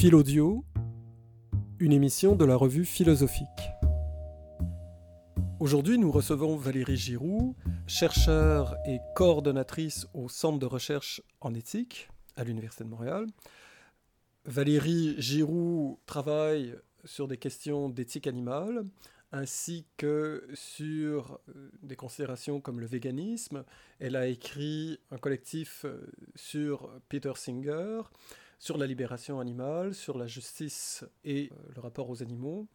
Philaudio, 0.00 0.64
une 1.78 1.92
émission 1.92 2.34
de 2.34 2.46
la 2.46 2.56
revue 2.56 2.86
philosophique. 2.86 3.46
Aujourd'hui, 5.58 5.98
nous 5.98 6.10
recevons 6.10 6.56
Valérie 6.56 6.96
Giroux, 6.96 7.54
chercheure 7.86 8.76
et 8.86 8.98
coordonnatrice 9.14 10.06
au 10.14 10.30
Centre 10.30 10.58
de 10.58 10.64
recherche 10.64 11.20
en 11.42 11.52
éthique 11.52 12.08
à 12.36 12.44
l'Université 12.44 12.84
de 12.84 12.88
Montréal. 12.88 13.26
Valérie 14.46 15.16
Giroux 15.18 16.00
travaille 16.06 16.74
sur 17.04 17.28
des 17.28 17.36
questions 17.36 17.90
d'éthique 17.90 18.26
animale, 18.26 18.86
ainsi 19.32 19.84
que 19.98 20.48
sur 20.54 21.40
euh, 21.54 21.70
des 21.82 21.96
considérations 21.96 22.62
comme 22.62 22.80
le 22.80 22.86
véganisme. 22.86 23.64
Elle 23.98 24.16
a 24.16 24.28
écrit 24.28 24.98
un 25.10 25.18
collectif 25.18 25.84
euh, 25.84 26.10
sur 26.36 26.90
Peter 27.10 27.32
Singer, 27.34 28.00
sur 28.60 28.76
la 28.76 28.86
libération 28.86 29.40
animale, 29.40 29.94
sur 29.94 30.16
la 30.18 30.28
justice 30.28 31.04
et 31.24 31.50
euh, 31.50 31.72
le 31.74 31.80
rapport 31.80 32.08
aux 32.10 32.22
animaux, 32.22 32.68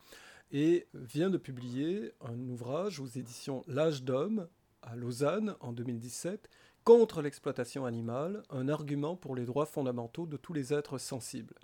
et 0.51 0.87
vient 0.93 1.29
de 1.29 1.37
publier 1.37 2.11
un 2.21 2.37
ouvrage 2.49 2.99
aux 2.99 3.07
éditions 3.07 3.63
L'âge 3.67 4.03
d'homme 4.03 4.49
à 4.81 4.95
Lausanne 4.95 5.55
en 5.59 5.71
2017 5.71 6.49
contre 6.83 7.21
l'exploitation 7.21 7.85
animale, 7.85 8.43
un 8.49 8.67
argument 8.67 9.15
pour 9.15 9.35
les 9.35 9.45
droits 9.45 9.65
fondamentaux 9.65 10.25
de 10.25 10.37
tous 10.37 10.53
les 10.53 10.73
êtres 10.73 10.97
sensibles. 10.97 11.55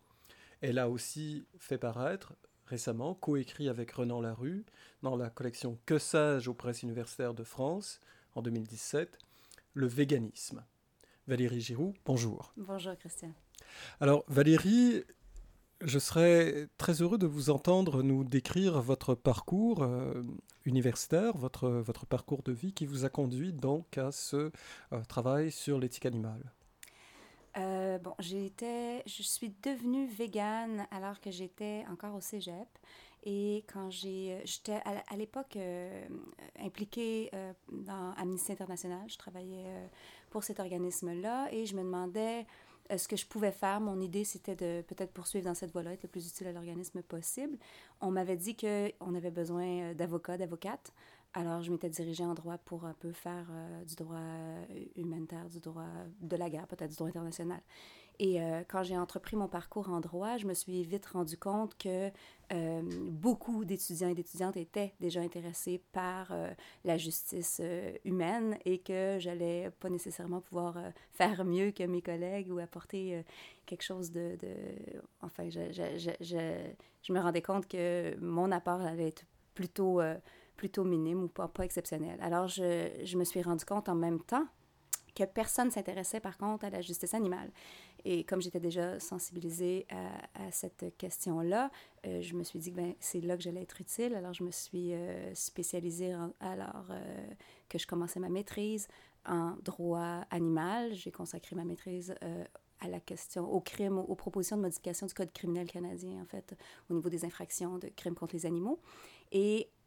Elle 0.61 0.80
a 0.80 0.89
aussi 0.89 1.45
fait 1.58 1.77
paraître 1.77 2.33
récemment, 2.67 3.16
coécrit 3.16 3.69
avec 3.69 3.91
Renan 3.91 4.22
Larue, 4.22 4.66
dans 5.02 5.17
la 5.17 5.30
collection 5.30 5.77
Que 5.85 5.99
sage 5.99 6.47
aux 6.47 6.53
presses 6.53 6.83
universitaires 6.83 7.33
de 7.33 7.44
France, 7.44 7.99
en 8.33 8.41
2017, 8.41 9.17
Le 9.73 9.88
véganisme. 9.88 10.63
Valérie 11.27 11.61
Giroux, 11.61 11.94
bonjour. 12.05 12.53
Bonjour 12.55 12.95
Christian. 12.97 13.33
Alors 13.99 14.23
Valérie, 14.27 15.03
je 15.83 15.99
serais 15.99 16.67
très 16.77 17.02
heureux 17.02 17.17
de 17.17 17.27
vous 17.27 17.49
entendre 17.49 18.03
nous 18.03 18.23
décrire 18.23 18.81
votre 18.81 19.16
parcours 19.16 19.81
euh, 19.81 20.23
universitaire, 20.66 21.36
votre, 21.36 21.69
votre 21.69 22.05
parcours 22.05 22.44
de 22.44 22.52
vie 22.52 22.73
qui 22.73 22.86
vous 22.86 23.05
a 23.05 23.09
conduit 23.09 23.52
donc 23.53 23.97
à 23.97 24.11
ce 24.11 24.52
euh, 24.94 25.03
travail 25.08 25.52
sur 25.52 25.80
l'éthique 25.80 26.05
animale. 26.05 26.52
Euh, 27.58 27.97
bon, 27.97 28.13
j'étais, 28.19 29.03
je 29.05 29.23
suis 29.23 29.53
devenue 29.61 30.08
végane 30.08 30.88
alors 30.91 31.19
que 31.19 31.31
j'étais 31.31 31.83
encore 31.91 32.16
au 32.16 32.21
cégep. 32.21 32.67
Et 33.23 33.66
quand 33.71 33.91
j'ai, 33.91 34.41
j'étais 34.45 34.81
à, 34.83 35.16
l'époque 35.16 35.55
impliquée 36.59 37.30
dans 37.71 38.14
Amnesty 38.17 38.52
International, 38.52 39.03
je 39.08 39.17
travaillais 39.17 39.67
pour 40.31 40.43
cet 40.43 40.59
organisme-là 40.59 41.49
et 41.52 41.67
je 41.67 41.75
me 41.75 41.83
demandais 41.83 42.47
ce 42.97 43.08
que 43.08 43.16
je 43.16 43.25
pouvais 43.25 43.52
faire. 43.52 43.80
Mon 43.81 44.00
idée, 44.00 44.23
c'était 44.23 44.56
de 44.56 44.81
peut-être 44.81 45.11
poursuivre 45.11 45.45
dans 45.45 45.56
cette 45.56 45.72
voie-là, 45.72 45.94
être 45.94 46.03
le 46.03 46.09
plus 46.09 46.28
utile 46.28 46.47
à 46.47 46.52
l'organisme 46.52 47.02
possible. 47.02 47.58
On 48.02 48.11
m'avait 48.11 48.38
dit 48.38 48.56
qu'on 48.56 49.16
avait 49.16 49.31
besoin 49.31 49.94
d'avocats, 49.94 50.38
d'avocates. 50.38 50.92
Alors, 51.33 51.61
je 51.61 51.72
m'étais 51.72 51.89
dirigée 51.89 52.25
en 52.25 52.33
droit 52.33 52.58
pour 52.58 52.86
un 52.86 52.94
peu 52.94 53.14
faire 53.14 53.48
euh, 53.52 53.83
du 53.86 53.95
droit 53.95 54.17
euh, 54.17 54.66
humanitaire, 54.98 55.48
du 55.48 55.61
droit 55.61 55.88
de 56.20 56.36
la 56.36 56.50
guerre, 56.50 56.67
peut-être 56.67 56.89
du 56.89 56.98
droit 56.98 57.08
international. 57.08 57.61
Et 58.23 58.39
euh, 58.39 58.61
quand 58.67 58.83
j'ai 58.83 58.95
entrepris 58.95 59.36
mon 59.36 59.47
parcours 59.47 59.89
en 59.89 60.00
droit, 60.00 60.38
je 60.38 60.45
me 60.45 60.53
suis 60.53 60.83
vite 60.83 61.08
rendu 61.08 61.38
compte 61.38 61.75
que 61.77 62.11
beaucoup 63.09 63.64
d'étudiants 63.64 64.09
et 64.09 64.14
d'étudiantes 64.14 64.58
étaient 64.58 64.94
déjà 65.00 65.22
intéressés 65.22 65.81
par 65.94 66.33
la 66.83 66.97
justice 66.97 67.61
humaine 68.03 68.58
et 68.66 68.80
que 68.80 69.16
j'allais 69.19 69.72
pas 69.80 69.89
nécessairement 69.89 70.42
pouvoir 70.42 70.77
faire 71.14 71.45
mieux 71.45 71.72
que 71.72 71.83
mes 71.83 72.02
collègues 72.02 72.52
ou 72.52 72.59
apporter 72.59 73.23
quelque 73.66 73.83
chose 73.83 74.11
de... 74.11 74.38
Enfin, 75.22 75.49
je, 75.49 75.72
je, 76.19 77.14
me 77.14 77.19
rendais 77.22 77.42
compte 77.42 77.69
que 77.69 78.17
mon 78.19 78.52
apport 78.52 78.81
allait 78.81 79.08
être 79.08 79.23
plutôt 79.53 80.02
plutôt 80.61 80.83
minime 80.83 81.23
ou 81.23 81.27
pas, 81.27 81.47
pas 81.47 81.66
exceptionnel. 81.66 82.19
Alors, 82.22 82.47
je, 82.47 83.17
me 83.17 83.23
suis 83.23 83.42
rendu 83.42 83.65
compte 83.65 83.89
en 83.89 83.95
même 83.95 84.20
temps 84.21 84.45
que 85.15 85.23
personne 85.23 85.65
ne 85.65 85.71
s'intéressait 85.71 86.20
par 86.20 86.38
contre 86.38 86.65
à 86.65 86.70
la 86.70 86.82
justice 86.82 87.15
animale. 87.15 87.49
Et 88.06 88.23
comme 88.23 88.42
j'étais 88.42 88.60
déjà 88.60 89.00
sensibilisée 89.00 89.86
à, 90.36 90.52
cette 90.52 90.98
question-là, 90.98 91.72
euh, 92.06 92.22
je 92.22 92.36
me 92.36 92.44
suis 92.44 92.60
dit 92.60 92.72
que 92.72 92.78
ben, 92.78 92.94
c'est 93.00 93.22
là 93.22 93.38
que 93.38 93.44
j'allais 93.44 93.62
être 93.62 93.80
utile. 93.80 94.16
Alors 94.16 94.34
je 94.34 94.44
me 94.44 94.52
suis 94.52 94.94
euh, 94.94 95.34
spécialisée 95.36 96.14
alors 96.39 96.88
euh, 96.89 97.28
que 97.70 97.78
je 97.78 97.88
commençais 97.88 98.20
ma 98.20 98.30
maîtrise 98.30 98.88
en 99.26 99.56
droit 99.64 100.26
animal. 100.32 100.94
J'ai 100.94 101.12
consacré 101.12 101.56
ma 101.56 101.64
maîtrise 101.64 102.16
à 102.80 102.88
la 102.88 103.00
question, 103.00 103.52
aux, 103.52 104.16
propositions 104.16 104.58
de 104.58 104.64
modification 104.64 105.06
du 105.06 105.14
Code 105.14 105.32
criminel 105.32 105.70
canadien, 105.70 106.20
en 106.20 106.26
fait, 106.26 106.56
au 106.89 106.95
niveau 106.95 107.10
des 107.10 107.23
infractions 107.26 107.78
de 107.78 107.88
crimes 107.89 108.16
contre 108.16 108.33
les 108.33 108.48
animaux. 108.48 108.80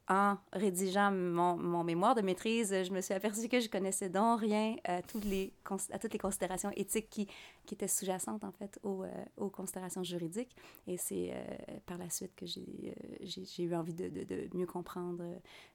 En 0.08 0.36
rédigeant 0.52 1.10
mon, 1.10 1.56
mon, 1.56 1.82
mémoire 1.82 2.14
de 2.14 2.20
maîtrise, 2.20 2.74
je 2.84 2.92
me 2.92 3.00
suis 3.00 3.14
aperçue 3.14 3.48
que 3.48 3.58
je 3.58 3.70
connaissais 3.70 4.10
donc 4.10 4.40
rien 4.40 4.76
à, 4.84 5.00
toutes 5.00 5.24
les, 5.24 5.54
considérations 5.64 6.70
éthiques 6.76 7.08
qui, 7.08 7.26
qui 7.64 7.74
étaient 7.74 7.88
sous-jacentes, 7.88 8.44
en 8.44 8.52
fait, 8.52 8.78
aux, 8.82 9.04
euh, 9.04 9.24
aux, 9.38 9.48
considérations 9.48 10.02
juridiques. 10.02 10.54
Et 10.86 10.98
c'est 10.98 11.30
euh, 11.32 11.78
par 11.86 11.96
la 11.96 12.10
suite 12.10 12.34
que 12.36 12.44
j'ai 12.44 12.94
euh, 13.22 13.62
eu 13.62 13.74
envie 13.74 13.94
de, 13.94 14.08
de, 14.08 14.48
mieux 14.54 14.66
comprendre 14.66 15.24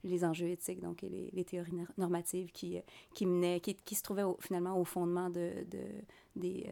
les 0.03 0.23
enjeux 0.23 0.49
éthiques, 0.49 0.81
donc 0.81 1.03
et 1.03 1.09
les, 1.09 1.31
les, 1.33 1.43
théories 1.43 1.73
normatives 1.97 2.51
qui, 2.51 2.79
qui, 3.15 3.25
menaient, 3.25 3.59
qui, 3.59 3.75
qui 3.75 3.95
se 3.95 4.03
trouvaient 4.03 4.25
finalement 4.41 4.79
au 4.79 4.85
fondement 4.85 5.31
de, 5.31 5.65
des, 6.35 6.69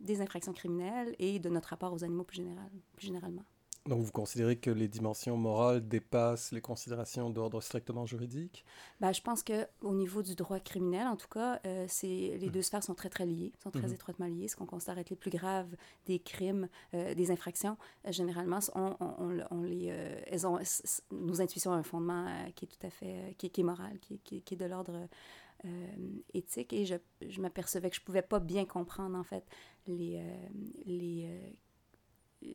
des 0.00 0.20
infractions 0.20 0.52
criminelles 0.52 1.16
et 1.18 1.38
de 1.38 1.48
notre 1.48 1.70
rapport 1.70 1.94
aux 1.94 2.04
animaux 2.04 2.24
plus, 2.24 2.36
général, 2.36 2.70
plus 2.96 3.06
généralement. 3.06 3.44
Donc 3.88 4.02
vous 4.02 4.12
considérez 4.12 4.56
que 4.56 4.70
les 4.70 4.86
dimensions 4.86 5.38
morales 5.38 5.88
dépassent 5.88 6.52
les 6.52 6.60
considérations 6.60 7.30
d'ordre 7.30 7.62
strictement 7.62 8.04
juridique? 8.04 8.66
Ben, 9.00 9.12
Je 9.12 9.22
pense 9.22 9.42
qu'au 9.42 9.94
niveau 9.94 10.22
du 10.22 10.34
droit 10.34 10.60
criminel, 10.60 11.06
en 11.06 11.16
tout 11.16 11.28
cas, 11.28 11.58
euh, 11.64 11.86
les 12.02 12.38
mmh. 12.38 12.50
deux 12.50 12.60
sphères 12.60 12.84
sont 12.84 12.94
très, 12.94 13.08
très 13.08 13.24
liées, 13.24 13.52
sont 13.62 13.70
très 13.70 13.88
mmh. 13.88 13.94
étroitement 13.94 14.26
liées. 14.26 14.46
Ce 14.46 14.56
qu'on 14.56 14.66
considère 14.66 14.98
être 14.98 15.08
les 15.08 15.16
plus 15.16 15.30
graves 15.30 15.74
des 16.04 16.18
crimes, 16.18 16.68
euh, 16.92 17.14
des 17.14 17.30
infractions, 17.30 17.78
euh, 18.06 18.12
généralement, 18.12 18.58
on, 18.74 18.94
on, 19.00 19.38
on 19.50 19.62
les, 19.62 19.86
elles 20.26 20.46
ont, 20.46 20.58
nos 21.10 21.40
intuitions 21.40 21.70
ont 21.70 21.74
un 21.74 21.82
fondement 21.82 22.26
qui 22.54 22.66
est 22.66 22.68
tout 22.68 22.86
à 22.86 22.90
fait, 22.90 23.34
qui, 23.38 23.48
qui 23.48 23.62
est 23.62 23.64
moral, 23.64 23.98
qui, 24.00 24.18
qui, 24.18 24.42
qui 24.42 24.54
est 24.54 24.58
de 24.58 24.66
l'ordre 24.66 25.08
éthique. 26.34 26.74
Et 26.74 26.84
je, 26.84 26.96
je 27.26 27.40
m'apercevais 27.40 27.88
que 27.88 27.96
je 27.96 28.02
ne 28.02 28.04
pouvais 28.04 28.22
pas 28.22 28.38
bien 28.38 28.66
comprendre, 28.66 29.16
en 29.16 29.24
fait, 29.24 29.44
les, 29.86 30.22
les 30.84 31.56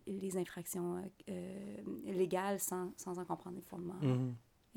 les 0.07 0.38
infractions 0.38 1.03
euh, 1.29 1.77
légales 2.05 2.59
sans, 2.59 2.94
sans, 2.97 3.19
en 3.19 3.25
comprendre 3.25 3.55
les 3.55 3.61
fondements. 3.61 3.99
Mhm. 4.01 4.35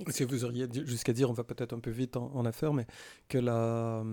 Si 0.08 0.24
vous 0.24 0.44
auriez 0.44 0.68
jusqu'à 0.84 1.14
dire, 1.14 1.30
on 1.30 1.32
va 1.32 1.44
peut-être 1.44 1.72
un 1.72 1.78
peu 1.78 1.90
vite 1.90 2.16
en, 2.18 2.44
affaire, 2.44 2.74
mais 2.74 2.86
que 3.28 3.38
la, 3.38 4.04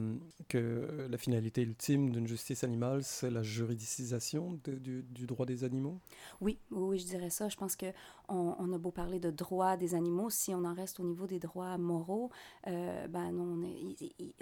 que 0.48 1.08
la 1.10 1.18
finalité 1.18 1.62
ultime 1.62 2.10
d'une 2.12 2.26
justice 2.26 2.64
animale, 2.64 3.04
c'est 3.04 3.30
la 3.30 3.44
juridicisation 3.44 4.58
du, 4.64 5.04
du, 5.04 5.26
droit 5.26 5.46
des 5.46 5.66
animaux? 5.66 6.00
Oui, 6.40 6.58
oui, 6.72 7.00
je 7.00 7.06
dirais 7.06 7.30
ça. 7.30 7.50
Je 7.50 7.58
pense 7.58 7.76
qu'on 7.76 7.94
on 8.30 8.74
a 8.74 8.78
beau 8.78 8.92
parler 8.92 9.20
de 9.20 9.30
droit 9.30 9.76
des 9.76 9.94
animaux, 9.94 10.30
si 10.30 10.54
on 10.56 10.64
en 10.64 10.74
reste 10.74 11.02
au 11.02 11.04
niveau 11.04 11.28
des 11.28 11.40
droits 11.40 11.78
moraux, 11.78 12.32
euh, 12.68 13.08
ben 13.10 13.32
non, 13.32 13.62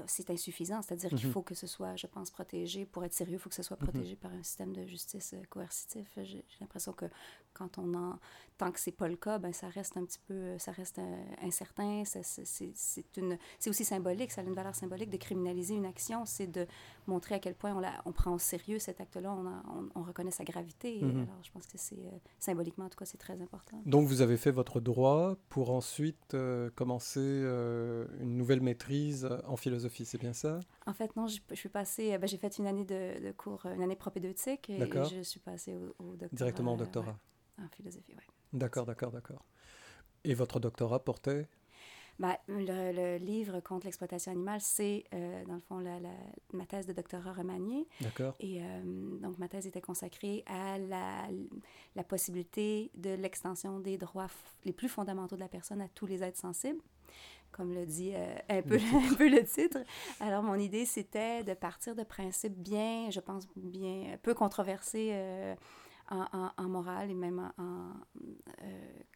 c'est 0.05 0.29
insuffisant. 0.29 0.83
C'est-à-dire 0.83 1.09
qu'il 1.09 1.27
mhm. 1.27 1.33
faut 1.33 1.41
que 1.41 1.55
ce 1.55 1.65
soit, 1.65 1.95
je 1.95 2.05
pense, 2.05 2.29
protégé. 2.29 2.85
Pour 2.85 3.03
être 3.03 3.13
sérieux, 3.13 3.37
il 3.37 3.39
faut 3.39 3.49
que 3.49 3.55
ce 3.55 3.63
soit 3.63 3.79
mhm. 3.81 3.87
protégé 3.87 4.15
par 4.15 4.31
un 4.31 4.43
système 4.43 4.73
de 4.73 4.85
justice 4.85 5.33
euh, 5.33 5.41
coercitif. 5.49 6.07
J'ai 6.17 6.43
l'impression 6.59 6.93
que 6.93 7.05
quand 7.53 7.79
on 7.79 7.93
en... 7.95 8.19
Tant 8.61 8.71
que 8.71 8.79
c'est 8.79 8.91
pas 8.91 9.07
le 9.07 9.15
cas, 9.15 9.39
ben 9.39 9.51
ça 9.53 9.69
reste 9.69 9.97
un 9.97 10.05
petit 10.05 10.19
peu... 10.27 10.55
Ça 10.59 10.71
reste... 10.71 10.99
Euh, 10.99 11.31
incertain. 11.41 12.03
C'est 12.05 13.69
aussi 13.69 13.85
symbolique, 13.85 14.31
ça 14.31 14.41
a 14.41 14.43
une 14.43 14.53
valeur 14.53 14.75
symbolique 14.75 15.09
de 15.09 15.17
criminaliser 15.17 15.75
une 15.75 15.85
action, 15.85 16.25
c'est 16.25 16.47
de 16.47 16.67
montrer 17.07 17.35
à 17.35 17.39
quel 17.39 17.55
point 17.55 17.73
on, 17.73 17.79
la, 17.79 18.01
on 18.05 18.11
prend 18.11 18.33
au 18.33 18.39
sérieux 18.39 18.79
cet 18.79 19.01
acte-là, 19.01 19.33
on, 19.33 19.89
on, 19.95 20.03
reconnaît 20.03 20.31
sa 20.31 20.43
gravité. 20.43 20.99
Mhm. 21.01 21.23
Alors, 21.23 21.43
je 21.43 21.51
pense 21.51 21.65
que 21.65 21.77
c'est 21.77 21.95
euh, 21.95 22.17
symboliquement, 22.39 22.85
en 22.85 22.89
tout 22.89 22.97
cas, 22.97 23.05
c'est 23.05 23.17
très 23.17 23.41
important. 23.41 23.81
Donc, 23.85 24.07
vous 24.07 24.21
avez 24.21 24.37
fait 24.37 24.51
votre 24.51 24.79
droit 24.79 25.35
pour 25.49 25.71
ensuite 25.71 26.33
euh, 26.33 26.69
commencer 26.75 27.19
euh, 27.19 28.05
une 28.19 28.37
nouvelle 28.37 28.61
maîtrise 28.61 29.27
en 29.47 29.55
philosophie, 29.55 30.05
c'est 30.05 30.19
bien 30.19 30.33
ça? 30.33 30.59
En 30.85 30.93
fait, 30.93 31.15
non, 31.15 31.27
je, 31.27 31.39
je 31.49 31.55
suis 31.55 31.69
passée, 31.69 32.17
ben, 32.17 32.27
j'ai 32.27 32.37
fait 32.37 32.57
une 32.57 32.67
année 32.67 32.85
de, 32.85 33.23
de, 33.23 33.31
cours, 33.31 33.65
une 33.65 33.81
année 33.81 33.95
propédeutique 33.95 34.69
et, 34.69 34.81
et 34.81 35.05
je 35.09 35.21
suis 35.21 35.39
passée 35.39 35.75
au, 35.99 36.15
doctorat. 36.15 36.29
Directement 36.31 36.73
au 36.73 36.77
doctorat? 36.77 37.17
en 37.57 37.67
philosophie, 37.69 38.15
oui. 38.17 38.23
D'accord, 38.53 38.85
d'accord, 38.85 39.11
d'accord. 39.11 39.45
Et 40.23 40.33
votre 40.33 40.59
doctorat 40.59 41.03
portait? 41.03 41.47
Ben, 42.19 42.35
le, 42.47 43.17
livre 43.17 43.61
contre 43.61 43.87
l'exploitation 43.87 44.31
animale, 44.31 44.61
c'est, 44.61 45.05
euh, 45.13 45.43
dans 45.45 45.55
le 45.55 45.59
fond, 45.59 45.79
la, 45.79 45.97
ma 46.53 46.65
thèse 46.67 46.85
de 46.85 46.93
doctorat 46.93 47.33
remaniée. 47.33 47.87
D'accord. 48.01 48.35
Et 48.39 48.61
euh, 48.61 48.81
donc, 49.19 49.39
ma 49.39 49.47
thèse 49.47 49.65
était 49.65 49.81
consacrée 49.81 50.43
à 50.45 50.77
la, 50.77 51.27
la 51.95 52.03
possibilité 52.03 52.91
de 52.95 53.11
l'extension 53.11 53.79
des 53.79 53.97
droits 53.97 54.27
les 54.65 54.73
plus 54.73 54.89
fondamentaux 54.89 55.35
de 55.35 55.41
la 55.41 55.47
personne 55.47 55.81
à 55.81 55.87
tous 55.87 56.05
les 56.05 56.23
êtres 56.23 56.39
sensibles 56.39 56.81
comme 57.51 57.73
le 57.73 57.85
dit 57.85 58.13
euh, 58.15 58.33
un, 58.47 58.61
peu, 58.61 58.75
un 59.11 59.13
peu 59.15 59.27
le 59.27 59.43
titre. 59.43 59.79
Alors, 60.21 60.41
mon 60.41 60.55
idée, 60.55 60.85
c'était 60.85 61.43
de 61.43 61.53
partir 61.53 61.95
de 61.95 62.03
principes 62.03 62.55
bien, 62.55 63.09
je 63.09 63.19
pense, 63.19 63.45
bien 63.57 64.17
peu 64.21 64.33
controversés 64.33 65.11
en, 66.11 66.69
morale 66.69 67.09
et 67.09 67.13
même 67.13 67.51
en, 67.57 67.93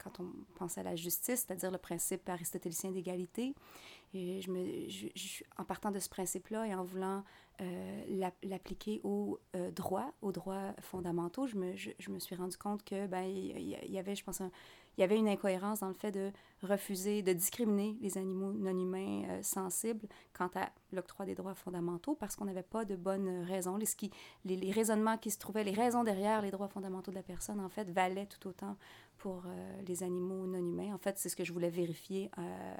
quand 0.01 0.19
on 0.19 0.31
pense 0.55 0.77
à 0.77 0.83
la 0.83 0.95
justice, 0.95 1.45
c'est-à-dire 1.45 1.71
le 1.71 1.77
principe 1.77 2.27
aristotélicien 2.29 2.91
d'égalité. 2.91 3.53
Et 4.13 4.41
je 4.41 4.49
me, 4.49 4.89
je, 4.89 5.43
en 5.57 5.65
partant 5.65 5.91
de 5.91 5.99
ce 5.99 6.09
principe-là 6.09 6.67
et 6.67 6.73
en 6.73 6.83
voulant 6.83 7.23
l'appliquer 8.43 9.01
aux 9.03 9.39
droits, 9.75 10.13
aux 10.21 10.31
droits 10.31 10.73
fondamentaux, 10.79 11.47
je 11.47 11.57
me, 11.57 11.75
je, 11.75 12.09
me 12.09 12.19
suis 12.19 12.35
rendu 12.35 12.57
compte 12.57 12.83
que 12.83 13.07
ben 13.07 13.23
il 13.23 13.91
y, 13.91 13.97
avait, 13.97 14.15
je 14.15 14.23
pense, 14.23 14.41
un, 14.41 14.51
il 14.97 15.01
y 15.01 15.03
avait 15.03 15.17
une 15.17 15.27
incohérence 15.27 15.81
dans 15.81 15.87
le 15.87 15.93
fait 15.93 16.11
de 16.11 16.31
refuser, 16.63 17.21
de 17.21 17.33
discriminer 17.33 17.97
les 18.01 18.17
animaux 18.17 18.51
non 18.53 18.77
humains 18.77 19.23
euh, 19.29 19.43
sensibles 19.43 20.07
quant 20.33 20.49
à 20.55 20.69
l'octroi 20.91 21.25
des 21.25 21.35
droits 21.35 21.53
fondamentaux 21.53 22.15
parce 22.15 22.35
qu'on 22.35 22.45
n'avait 22.45 22.63
pas 22.63 22.85
de 22.85 22.95
bonnes 22.95 23.43
raisons. 23.43 23.77
Les, 24.45 24.71
raisonnements 24.71 25.17
qui 25.17 25.31
se 25.31 25.37
trouvaient, 25.37 25.63
les 25.63 25.73
raisons 25.73 26.03
derrière 26.03 26.41
les 26.41 26.51
droits 26.51 26.67
fondamentaux 26.67 27.11
de 27.11 27.15
la 27.15 27.23
personne, 27.23 27.59
en 27.59 27.69
fait, 27.69 27.89
valaient 27.89 28.27
tout 28.27 28.47
autant 28.47 28.77
pour 29.17 29.43
euh, 29.45 29.81
les 29.87 30.03
animaux 30.03 30.47
non 30.47 30.59
humains. 30.59 30.93
En 30.93 30.97
fait, 30.97 31.17
c'est 31.17 31.29
ce 31.29 31.35
que 31.35 31.43
je 31.43 31.53
voulais 31.53 31.69
vérifier 31.69 32.31
euh, 32.37 32.75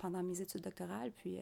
pendant 0.00 0.22
mes 0.22 0.40
études 0.40 0.62
doctorales. 0.62 1.12
Puis 1.12 1.38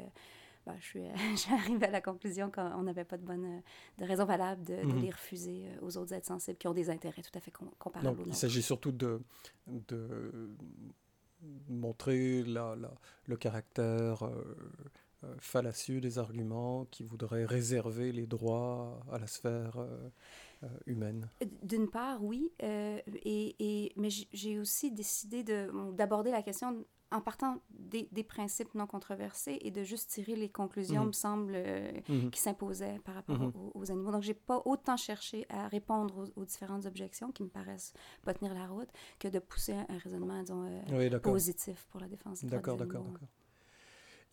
bah, 0.67 0.75
je, 0.81 0.85
suis, 0.85 1.01
à 1.85 1.91
la 1.91 2.01
conclusion 2.01 2.51
qu'on 2.51 2.83
n'avait 2.83 3.05
pas 3.05 3.17
de 3.17 3.25
bonne 3.25 3.63
de 3.99 4.05
raison 4.05 4.25
valable 4.25 4.65
de, 4.65 4.75
mhm. 4.75 5.01
les 5.01 5.11
refuser 5.11 5.67
euh, 5.67 5.87
aux 5.87 5.97
autres 5.97 6.13
êtres 6.13 6.27
sensibles 6.27 6.59
qui 6.59 6.67
ont 6.67 6.75
des 6.75 6.91
intérêts 6.91 7.23
tout 7.23 7.39
à 7.39 7.41
fait 7.41 7.53
comparables. 7.79 8.17
Donc, 8.17 8.27
il 8.27 8.35
s'agit 8.35 8.63
surtout 8.63 8.91
de, 8.91 9.21
de 9.69 10.51
montrer 11.69 12.43
la, 12.43 12.75
la, 12.75 12.91
le 13.27 13.37
caractère 13.37 14.25
euh, 14.25 14.57
euh, 15.23 15.35
fallacieux 15.39 16.01
des 16.01 16.19
arguments 16.19 16.85
qui 16.91 17.05
voudraient 17.05 17.45
réserver 17.45 18.11
les 18.11 18.27
droits 18.27 19.01
à 19.13 19.19
la 19.19 19.29
sphère 19.29 19.79
humaine. 20.87 21.31
D'une 21.63 21.89
part, 21.89 22.25
oui, 22.25 22.51
et, 22.61 23.05
et, 23.25 23.93
mais 23.97 24.09
j'ai 24.11 24.59
aussi 24.59 24.91
décidé 24.91 25.45
d'aborder 25.45 26.33
la 26.33 26.43
question 26.43 26.85
en 27.13 27.21
partant 27.21 27.63
des, 27.71 28.09
des, 28.11 28.25
principes 28.25 28.75
non 28.75 28.87
controversés 28.87 29.59
et 29.61 29.71
de 29.71 29.85
juste 29.85 30.11
tirer 30.11 30.35
les 30.35 30.49
conclusions, 30.49 31.03
mhm. 31.03 31.07
me 31.07 31.13
semble, 31.13 31.53
euh, 31.55 31.93
mhm. 32.09 32.31
qui 32.31 32.41
s'imposaient 32.41 32.99
par 33.05 33.15
rapport 33.15 33.39
mhm. 33.39 33.53
aux, 33.75 33.91
animaux. 33.91 34.11
Donc, 34.11 34.23
j'ai 34.23 34.35
pas 34.35 34.61
autant 34.65 34.97
cherché 34.97 35.47
à 35.49 35.69
répondre 35.69 36.29
aux, 36.35 36.45
différentes 36.45 36.87
objections 36.87 37.31
qui 37.31 37.45
me 37.45 37.49
paraissent 37.49 37.93
pas 38.25 38.35
tenir 38.35 38.55
la 38.55 38.67
route 38.67 38.89
que 39.19 39.29
de 39.29 39.39
pousser 39.39 39.73
un, 39.73 39.99
raisonnement, 39.99 40.41
disons, 40.41 40.67
euh, 40.91 41.19
positif 41.21 41.87
pour 41.91 42.01
la 42.01 42.09
défense 42.09 42.43
des 42.43 42.49
D'accord, 42.49 42.77
d'accord, 42.77 43.05
d'accord. 43.05 43.29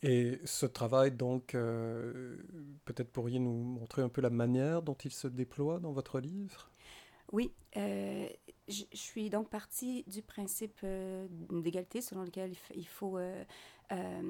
Et 0.01 0.41
ce 0.43 0.65
travail, 0.65 1.11
donc, 1.11 1.55
euh, 1.55 2.35
peut-être 2.83 3.09
pourriez 3.11 3.39
nous 3.39 3.53
montrer 3.53 4.01
un 4.01 4.09
peu 4.09 4.19
la 4.19 4.29
manière 4.29 4.81
dont 4.81 4.95
il 4.95 5.11
se 5.11 5.27
déploie 5.27 5.79
dans 5.79 5.93
votre 5.93 6.19
livre? 6.19 6.69
Oui, 7.33 7.51
euh, 7.77 8.27
je, 8.67 8.83
suis 8.93 9.31
donc 9.31 9.49
partie 9.49 10.03
du 10.05 10.21
principe 10.21 10.79
euh, 10.83 11.27
d'égalité 11.49 11.99
selon 11.99 12.21
lequel 12.21 12.53
il, 12.75 12.87
faut 12.87 13.17
euh, 13.17 13.43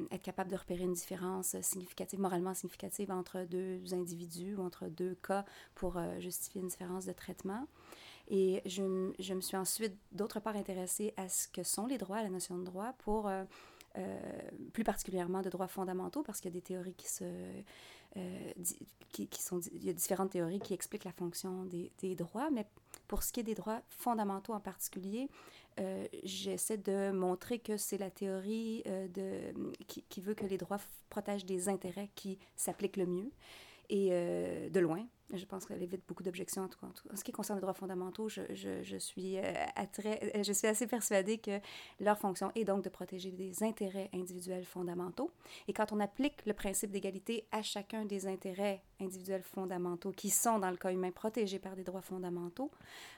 être 0.09 0.21
capable 0.21 0.49
de 0.49 0.55
repérer 0.55 0.83
une 0.83 0.93
différence 0.93 1.59
significative, 1.61 2.21
moralement 2.21 2.53
significative 2.53 3.11
entre 3.11 3.43
deux 3.43 3.93
individus 3.93 4.55
ou 4.55 4.61
entre 4.61 4.87
deux 4.87 5.15
cas 5.15 5.43
pour 5.75 5.99
justifier 6.19 6.61
une 6.61 6.67
différence 6.67 7.05
de 7.05 7.11
traitement. 7.11 7.67
Et 8.29 8.61
je, 8.65 8.81
me 9.33 9.41
suis 9.41 9.57
ensuite, 9.57 9.97
d'autre 10.13 10.39
part, 10.39 10.55
intéressée 10.55 11.13
à 11.17 11.27
ce 11.27 11.49
que 11.49 11.63
sont 11.63 11.87
les 11.87 11.97
droits, 11.97 12.23
la 12.23 12.29
notion 12.29 12.57
de 12.57 12.63
droit, 12.63 12.93
pour 12.99 13.29
plus 14.73 14.83
particulièrement 14.83 15.41
de 15.41 15.49
droits 15.49 15.67
fondamentaux, 15.67 16.23
parce 16.23 16.41
qu'il 16.41 16.51
y 16.51 16.53
a 16.53 16.59
des 16.59 16.63
théories 16.63 16.95
qui 16.95 17.07
se 17.07 17.25
euh, 18.17 18.51
qui, 19.11 19.41
sont, 19.41 19.59
il 19.59 19.85
y 19.85 19.89
a 19.89 19.93
différentes 19.93 20.31
théories 20.31 20.59
qui 20.59 20.73
expliquent 20.73 21.03
la 21.03 21.11
fonction 21.11 21.65
des, 21.65 21.91
des, 21.99 22.15
droits, 22.15 22.49
mais 22.51 22.65
pour 23.07 23.21
ce 23.21 23.31
qui 23.31 23.39
est 23.39 23.43
des 23.43 23.53
droits 23.53 23.81
fondamentaux 23.89 24.53
en 24.53 24.59
particulier, 24.59 25.29
euh, 25.79 26.07
j'essaie 26.23 26.77
de 26.77 27.11
montrer 27.11 27.59
que 27.59 27.77
c'est 27.77 27.99
la 27.99 28.09
théorie 28.09 28.81
euh, 28.87 29.07
de, 29.07 29.53
qui, 29.87 30.03
qui, 30.09 30.21
veut 30.21 30.33
que 30.33 30.45
les 30.45 30.57
droits 30.57 30.79
protègent 31.09 31.45
des 31.45 31.69
intérêts 31.69 32.09
qui 32.15 32.39
s'appliquent 32.55 32.97
le 32.97 33.05
mieux 33.05 33.31
et 33.89 34.09
de 34.09 34.79
loin. 34.79 35.05
Je 35.33 35.45
pense 35.45 35.65
qu'elle 35.65 35.81
évite 35.81 36.03
beaucoup 36.07 36.23
d'objections. 36.23 36.63
En, 36.63 36.67
tout 36.67 36.79
cas, 36.79 36.87
en 37.11 37.15
ce 37.15 37.23
qui 37.23 37.31
concerne 37.31 37.57
les 37.57 37.61
droits 37.61 37.73
fondamentaux, 37.73 38.29
je, 38.29 38.41
je, 38.51 38.83
je 38.83 38.97
suis, 38.97 39.37
euh, 39.37 39.43
je 40.43 40.53
suis 40.53 40.67
assez 40.67 40.87
persuadée 40.87 41.39
que 41.39 41.59
leur 41.99 42.17
fonction 42.17 42.51
est 42.55 42.63
donc 42.63 42.83
de 42.83 42.89
protéger 42.89 43.31
des 43.31 43.63
intérêts 43.63 44.09
individuels 44.13 44.65
fondamentaux. 44.65 45.31
Et 45.67 45.73
quand 45.73 45.91
on 45.91 45.99
applique 45.99 46.45
le 46.45 46.53
principe 46.53 46.91
d'égalité 46.91 47.47
à 47.51 47.61
chacun 47.61 48.05
des 48.05 48.27
intérêts 48.27 48.83
individuels 48.99 49.43
fondamentaux 49.43 50.11
qui 50.11 50.29
sont, 50.29 50.59
dans 50.59 50.69
le 50.69 50.77
cas 50.77 50.91
humain, 50.91 51.11
protégés 51.11 51.59
par 51.59 51.75
des 51.75 51.83
droits 51.83 52.01
fondamentaux, 52.01 52.71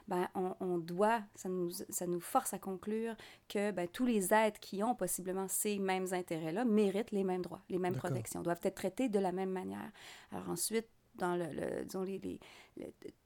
ben, 0.08 0.28
on, 0.34 0.54
on 0.60 0.78
doit, 0.78 1.20
ça 1.34 1.48
nous, 1.48 1.70
ça 1.70 2.06
nous 2.06 2.20
force 2.20 2.54
à 2.54 2.58
conclure 2.58 3.14
que 3.48 3.70
ben, 3.70 3.86
tous 3.88 4.06
les 4.06 4.32
êtres 4.32 4.60
qui 4.60 4.82
ont 4.82 4.94
possiblement 4.94 5.48
ces 5.48 5.78
mêmes 5.78 6.12
intérêts-là 6.12 6.64
méritent 6.64 7.10
les 7.12 7.24
mêmes 7.24 7.42
droits, 7.42 7.62
les 7.68 7.78
mêmes 7.78 7.96
protections, 7.96 8.42
doivent 8.42 8.60
être 8.62 8.74
traités 8.74 9.08
de 9.08 9.18
la 9.18 9.32
même 9.32 9.50
manière. 9.50 9.90
Alors 10.32 10.50
ensuite, 10.50 10.88
dans 11.18 11.36
le, 11.36 11.46
le 11.52 11.84
disons, 11.84 12.02
les, 12.02 12.18
les, 12.18 12.40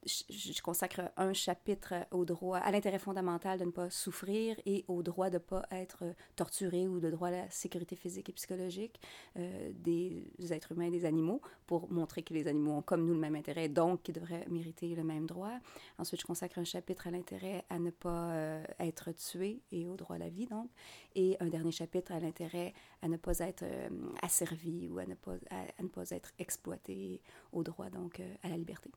je 0.06 0.62
consacre 0.62 1.10
un 1.16 1.32
chapitre 1.32 1.94
au 2.10 2.24
droit, 2.24 2.58
à 2.58 2.70
l'intérêt 2.70 2.98
fondamental 2.98 3.58
de 3.58 3.64
ne 3.64 3.70
pas 3.70 3.90
souffrir 3.90 4.56
et 4.64 4.84
au 4.88 5.02
droit 5.02 5.28
de 5.28 5.34
ne 5.34 5.38
pas 5.38 5.66
être 5.70 6.04
torturé 6.36 6.86
ou 6.86 7.00
le 7.00 7.10
droit 7.10 7.28
à 7.28 7.32
la 7.32 7.50
sécurité 7.50 7.96
physique 7.96 8.28
et 8.28 8.32
psychologique 8.32 9.00
euh, 9.36 9.72
des 9.74 10.24
êtres 10.50 10.72
humains 10.72 10.86
et 10.86 10.90
des 10.90 11.04
animaux 11.04 11.40
pour 11.66 11.90
montrer 11.90 12.22
que 12.22 12.32
les 12.32 12.46
animaux 12.46 12.72
ont 12.72 12.82
comme 12.82 13.04
nous 13.04 13.12
le 13.12 13.18
même 13.20 13.36
intérêt, 13.36 13.68
donc 13.68 14.02
qu'ils 14.02 14.14
devraient 14.14 14.46
mériter 14.48 14.94
le 14.94 15.04
même 15.04 15.26
droit. 15.26 15.58
Ensuite, 15.98 16.20
je 16.20 16.26
consacre 16.26 16.58
un 16.58 16.64
chapitre 16.64 17.06
à 17.06 17.10
l'intérêt 17.10 17.64
à 17.68 17.78
ne 17.78 17.90
pas 17.90 18.30
euh, 18.32 18.64
être 18.78 19.12
tué 19.12 19.60
et 19.72 19.86
au 19.86 19.96
droit 19.96 20.16
à 20.16 20.18
la 20.18 20.28
vie, 20.28 20.46
donc. 20.46 20.70
Et 21.14 21.36
un 21.40 21.48
dernier 21.48 21.72
chapitre 21.72 22.12
à 22.12 22.20
l'intérêt 22.20 22.72
à 23.02 23.08
ne 23.08 23.16
pas 23.16 23.38
être 23.40 23.64
euh, 23.64 23.88
asservi 24.22 24.88
ou 24.88 24.98
à 24.98 25.06
ne 25.06 25.14
pas, 25.14 25.34
à, 25.50 25.82
ne 25.82 25.88
pas 25.88 26.10
être 26.10 26.32
exploité, 26.38 27.20
au 27.52 27.62
droit, 27.62 27.79
donc, 27.88 28.20
à 28.42 28.48
la 28.48 28.58
liberté. 28.58 28.90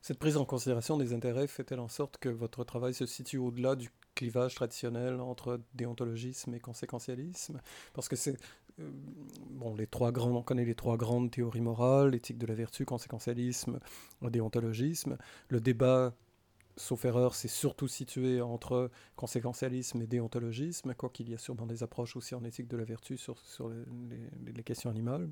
Cette 0.00 0.18
prise 0.18 0.36
en 0.36 0.44
considération 0.44 0.96
des 0.96 1.12
intérêts 1.12 1.46
fait-elle 1.46 1.78
en 1.78 1.86
sorte 1.86 2.18
que 2.18 2.28
votre 2.28 2.64
travail 2.64 2.92
se 2.92 3.06
situe 3.06 3.38
au-delà 3.38 3.76
du 3.76 3.88
clivage 4.16 4.56
traditionnel 4.56 5.20
entre 5.20 5.60
déontologisme 5.74 6.52
et 6.54 6.60
conséquentialisme? 6.60 7.60
Parce 7.92 8.08
que 8.08 8.16
c'est. 8.16 8.36
Euh, 8.80 8.90
bon, 9.50 9.76
les 9.76 9.86
trois 9.86 10.10
grands, 10.10 10.34
on 10.34 10.42
connaît 10.42 10.64
les 10.64 10.74
trois 10.74 10.96
grandes 10.96 11.30
théories 11.30 11.60
morales 11.60 12.16
éthique 12.16 12.38
de 12.38 12.46
la 12.46 12.54
vertu, 12.54 12.84
conséquentialisme, 12.84 13.78
déontologisme. 14.22 15.18
Le 15.48 15.60
débat 15.60 16.14
sauf 16.76 17.04
erreur, 17.04 17.34
c'est 17.34 17.48
surtout 17.48 17.86
situé 17.86 18.40
entre 18.40 18.90
conséquentialisme 19.14 20.02
et 20.02 20.06
déontologisme, 20.06 20.94
quoiqu'il 20.94 21.30
y 21.30 21.34
a 21.34 21.38
sûrement 21.38 21.66
des 21.66 21.82
approches 21.82 22.16
aussi 22.16 22.34
en 22.34 22.42
éthique 22.44 22.66
de 22.66 22.76
la 22.76 22.84
vertu 22.84 23.16
sur, 23.16 23.36
les 24.46 24.62
questions 24.64 24.90
animales 24.90 25.28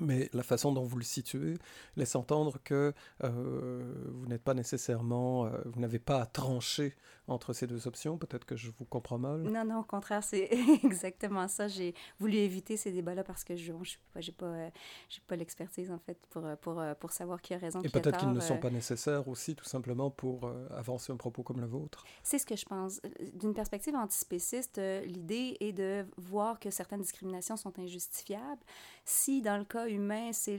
mais 0.00 0.28
la 0.32 0.42
façon 0.42 0.72
dont 0.72 0.84
vous 0.84 0.98
le 0.98 1.04
situez 1.04 1.54
laisse 1.96 2.16
entendre 2.16 2.58
que 2.62 2.92
euh, 3.22 3.82
vous 4.12 4.26
n'êtes 4.26 4.42
pas 4.42 4.54
nécessairement, 4.54 5.46
euh, 5.46 5.50
vous 5.66 5.80
n'avez 5.80 5.98
pas 5.98 6.20
à 6.20 6.26
trancher 6.26 6.94
entre 7.28 7.52
ces 7.52 7.66
deux 7.66 7.86
options. 7.86 8.18
Peut-être 8.18 8.44
que 8.44 8.56
je 8.56 8.70
vous 8.76 8.84
comprends 8.84 9.18
mal. 9.18 9.42
Non, 9.42 9.64
non, 9.64 9.80
au 9.80 9.84
contraire, 9.84 10.22
c'est 10.22 10.50
exactement 10.84 11.48
ça. 11.48 11.68
J'ai 11.68 11.94
voulu 12.18 12.36
éviter 12.36 12.76
ces 12.76 12.92
débats-là 12.92 13.24
parce 13.24 13.44
que 13.44 13.56
je 13.56 13.72
n'ai 13.72 13.78
pas, 14.12 14.20
j'ai 14.20 14.32
pas, 14.32 14.46
euh, 14.46 14.70
pas 15.26 15.36
l'expertise 15.36 15.90
en 15.90 15.98
fait 15.98 16.18
pour, 16.30 16.44
pour, 16.60 16.82
pour 16.98 17.12
savoir 17.12 17.40
qui 17.40 17.54
a 17.54 17.58
raison. 17.58 17.80
Et 17.82 17.88
peut-être 17.88 18.18
qu'ils 18.18 18.32
ne 18.32 18.40
sont 18.40 18.58
pas 18.58 18.70
nécessaires 18.70 19.26
aussi, 19.28 19.54
tout 19.54 19.64
simplement 19.64 20.10
pour 20.10 20.50
avancer 20.70 21.12
un 21.12 21.16
propos 21.16 21.42
comme 21.42 21.60
le 21.60 21.66
vôtre. 21.66 22.04
C'est 22.22 22.38
ce 22.38 22.46
que 22.46 22.56
je 22.56 22.66
pense. 22.66 23.00
D'une 23.34 23.54
perspective 23.54 23.94
antispéciste, 23.94 24.80
l'idée 25.04 25.56
est 25.60 25.72
de 25.72 26.06
voir 26.16 26.58
que 26.58 26.70
certaines 26.70 27.00
discriminations 27.00 27.56
sont 27.56 27.78
injustifiables. 27.78 28.62
Si 29.04 29.42
dans 29.42 29.58
le 29.58 29.64
cas 29.64 29.83
humain, 29.88 30.32
c'est 30.32 30.58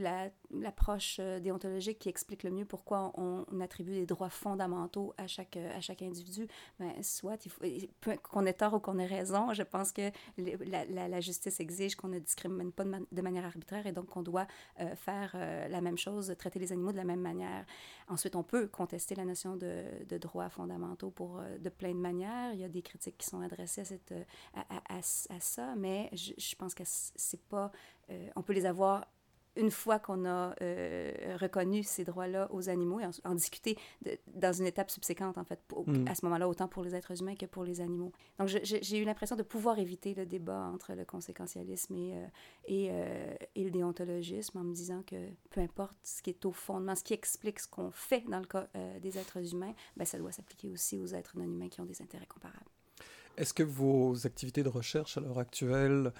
l'approche 0.51 1.17
euh, 1.19 1.39
déontologique 1.39 1.99
qui 1.99 2.09
explique 2.09 2.43
le 2.43 2.51
mieux 2.51 2.65
pourquoi 2.65 3.11
on, 3.15 3.45
attribue 3.61 3.93
des 3.93 4.05
droits 4.05 4.29
fondamentaux 4.29 5.13
à 5.17 5.27
chaque, 5.27 5.57
à 5.57 5.81
chaque 5.81 6.01
individu. 6.01 6.47
Ben, 6.79 6.91
soit 7.01 7.37
qu'on 8.23 8.45
ait 8.45 8.53
tort 8.53 8.75
ou 8.75 8.79
qu'on 8.79 8.99
ait 8.99 9.05
raison, 9.05 9.53
je 9.53 9.63
pense 9.63 9.91
que 9.91 10.11
la, 10.37 11.21
justice 11.21 11.59
exige 11.59 11.95
qu'on 11.95 12.09
ne 12.09 12.19
discrimine 12.19 12.71
pas 12.71 12.83
de, 12.83 13.21
manière 13.21 13.45
arbitraire 13.45 13.87
et 13.87 13.91
donc 13.91 14.07
qu'on 14.07 14.21
doit 14.21 14.47
euh, 14.79 14.95
faire 14.95 15.31
euh, 15.35 15.67
la 15.67 15.81
même 15.81 15.97
chose, 15.97 16.35
traiter 16.37 16.59
les 16.59 16.71
animaux 16.71 16.91
de 16.91 16.97
la 16.97 17.05
même 17.05 17.21
manière. 17.21 17.65
Ensuite, 18.07 18.35
on 18.35 18.43
peut 18.43 18.67
contester 18.67 19.15
la 19.15 19.25
notion 19.25 19.55
de, 19.55 19.83
de 20.07 20.17
droits 20.17 20.49
fondamentaux 20.49 21.09
pour 21.09 21.41
de 21.59 21.69
plein 21.69 21.91
de 21.91 21.99
manières. 21.99 22.53
Il 22.53 22.59
y 22.59 22.63
a 22.63 22.69
des 22.69 22.81
critiques 22.81 23.17
qui 23.17 23.25
sont 23.25 23.41
adressées 23.41 23.81
à, 23.81 23.85
cette, 23.85 24.13
à, 24.53 24.95
à, 24.95 25.01
ça, 25.01 25.75
mais 25.75 26.09
je, 26.13 26.33
je 26.37 26.55
pense 26.55 26.75
que 26.75 26.83
c'est 26.85 27.41
pas... 27.47 27.71
on 28.35 28.43
peut 28.43 28.53
les 28.53 28.65
avoir 28.65 29.05
une 29.55 29.71
fois 29.71 29.99
qu'on 29.99 30.25
a 30.25 30.53
euh, 30.61 31.37
reconnu 31.39 31.83
ces 31.83 32.03
droits-là 32.03 32.47
aux 32.51 32.69
animaux 32.69 32.99
et 32.99 33.05
en, 33.23 33.35
discuter 33.35 33.77
dans 34.27 34.53
une 34.53 34.65
étape 34.65 34.89
subséquente, 34.89 35.37
en 35.37 35.43
fait, 35.43 35.59
mm. 35.85 36.07
à 36.07 36.15
ce 36.15 36.25
moment-là, 36.25 36.47
autant 36.47 36.67
pour 36.67 36.83
les 36.83 36.95
êtres 36.95 37.21
humains 37.21 37.35
que 37.35 37.45
pour 37.45 37.63
les 37.63 37.81
animaux. 37.81 38.11
Donc, 38.39 38.47
j'ai 38.47 38.97
eu 38.97 39.05
l'impression 39.05 39.35
de 39.35 39.43
pouvoir 39.43 39.79
éviter 39.79 40.13
le 40.13 40.25
débat 40.25 40.69
entre 40.73 40.93
le 40.93 41.05
conséquentialisme 41.05 41.95
et, 41.95 42.13
euh, 42.13 42.25
et, 42.65 42.87
euh, 42.91 43.35
et, 43.55 43.63
le 43.63 43.71
déontologisme 43.71 44.57
en 44.57 44.63
me 44.63 44.73
disant 44.73 45.03
que 45.05 45.15
peu 45.49 45.61
importe 45.61 45.97
ce 46.03 46.21
qui 46.21 46.29
est 46.29 46.45
au 46.45 46.51
fondement, 46.51 46.95
ce 46.95 47.03
qui 47.03 47.13
explique 47.13 47.59
ce 47.59 47.67
qu'on 47.67 47.91
fait 47.91 48.23
dans 48.29 48.39
le 48.39 48.45
cas 48.45 48.67
des 49.01 49.17
êtres 49.17 49.53
humains, 49.53 49.73
ben, 49.97 50.05
ça 50.05 50.17
doit 50.17 50.31
s'appliquer 50.31 50.69
aussi 50.69 50.99
aux 50.99 51.07
êtres 51.07 51.37
non 51.37 51.45
humains 51.45 51.69
qui 51.69 51.81
ont 51.81 51.85
des 51.85 52.01
intérêts 52.01 52.25
comparables. 52.25 52.65
Est-ce 53.37 53.53
que 53.53 53.63
vos 53.63 54.25
activités 54.25 54.63
de 54.63 54.69
recherche 54.69 55.17
à 55.17 55.21
l'heure 55.21 55.39
actuelle 55.39 56.13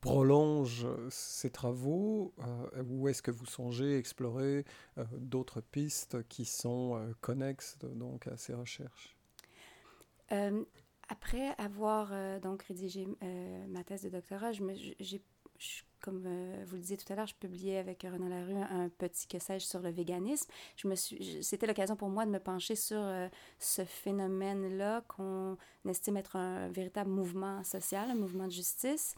prolongent 0.00 0.88
ces 1.10 1.50
travaux 1.50 2.32
euh, 2.38 2.82
ou 2.88 3.08
est-ce 3.08 3.22
que 3.22 3.30
vous 3.30 3.46
songez 3.46 3.98
explorer 3.98 4.64
euh, 4.98 5.04
d'autres 5.18 5.60
pistes 5.60 6.26
qui 6.28 6.44
sont 6.44 6.96
euh, 6.96 7.12
connexes 7.20 7.78
donc 7.94 8.26
à 8.26 8.36
ces 8.36 8.54
recherches? 8.54 9.16
Après 11.08 11.56
avoir 11.58 12.12
donc 12.40 12.62
rédigé 12.62 13.08
ma 13.68 13.82
thèse 13.82 14.02
de 14.02 14.10
doctorat, 14.10 14.52
je 14.52 14.62
me, 14.62 14.74
j'ai 15.00 15.20
comme 16.00 16.24
euh, 16.26 16.64
vous 16.66 16.76
le 16.76 16.80
disiez 16.80 16.96
tout 16.96 17.12
à 17.12 17.16
l'heure, 17.16 17.26
je 17.26 17.34
publiais 17.34 17.78
avec 17.78 18.02
Renan 18.02 18.28
Larue 18.28 18.56
un 18.56 18.88
petit 18.88 19.26
que 19.26 19.38
sais-je 19.38 19.66
sur 19.66 19.80
le 19.80 19.90
véganisme. 19.90 20.50
Je 20.76 20.88
me 20.88 20.94
suis, 20.94 21.42
c'était 21.42 21.66
l'occasion 21.66 21.96
pour 21.96 22.08
moi 22.08 22.24
de 22.24 22.30
me 22.30 22.38
pencher 22.38 22.74
sur 22.74 23.00
euh, 23.00 23.28
ce 23.58 23.84
phénomène-là 23.84 25.04
qu'on 25.08 25.56
estime 25.86 26.16
être 26.16 26.36
un 26.36 26.68
véritable 26.68 27.10
mouvement 27.10 27.62
social, 27.64 28.10
un 28.10 28.14
mouvement 28.14 28.46
de 28.46 28.52
justice. 28.52 29.14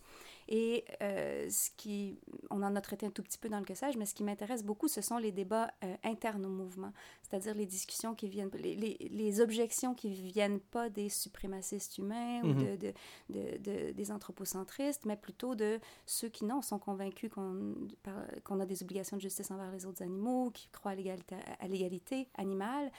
Et 0.54 0.84
euh, 1.00 1.48
ce 1.48 1.70
qui, 1.78 2.20
on 2.50 2.62
en 2.62 2.76
a 2.76 2.80
traité 2.82 3.06
un 3.06 3.10
tout 3.10 3.22
petit 3.22 3.38
peu 3.38 3.48
dans 3.48 3.58
le 3.58 3.64
que 3.64 3.74
sais-je, 3.74 3.96
mais 3.96 4.04
ce 4.04 4.14
qui 4.14 4.22
m'intéresse 4.22 4.62
beaucoup, 4.62 4.86
ce 4.86 5.00
sont 5.00 5.16
les 5.16 5.32
débats 5.32 5.70
internes 6.04 6.44
au 6.44 6.50
mouvement, 6.50 6.92
c'est-à-dire 7.22 7.54
les 7.54 7.64
discussions 7.64 8.14
qui 8.14 8.28
viennent, 8.28 8.50
les, 8.58 8.76
les, 8.76 8.98
les, 9.10 9.40
objections 9.40 9.94
qui 9.94 10.10
viennent 10.10 10.60
pas 10.60 10.90
des 10.90 11.08
suprémacistes 11.08 11.96
humains 11.96 12.42
ou 12.42 12.52
de, 12.52 12.76
de, 12.76 12.92
de, 13.30 13.92
des 13.92 14.12
anthropocentristes, 14.12 15.06
mais 15.06 15.16
plutôt 15.16 15.54
de 15.54 15.80
ceux 16.04 16.28
qui 16.28 16.44
non 16.44 16.60
sont 16.60 16.78
convaincus 16.78 17.30
qu'on 17.32 18.60
a 18.60 18.66
des 18.66 18.82
obligations 18.82 19.16
de 19.16 19.22
justice 19.22 19.50
envers 19.50 19.72
les 19.72 19.86
autres 19.86 20.02
animaux, 20.02 20.50
qui 20.50 20.68
croient 20.68 20.92
à 20.92 21.68
l'égalité 21.68 22.28
animale, 22.34 22.92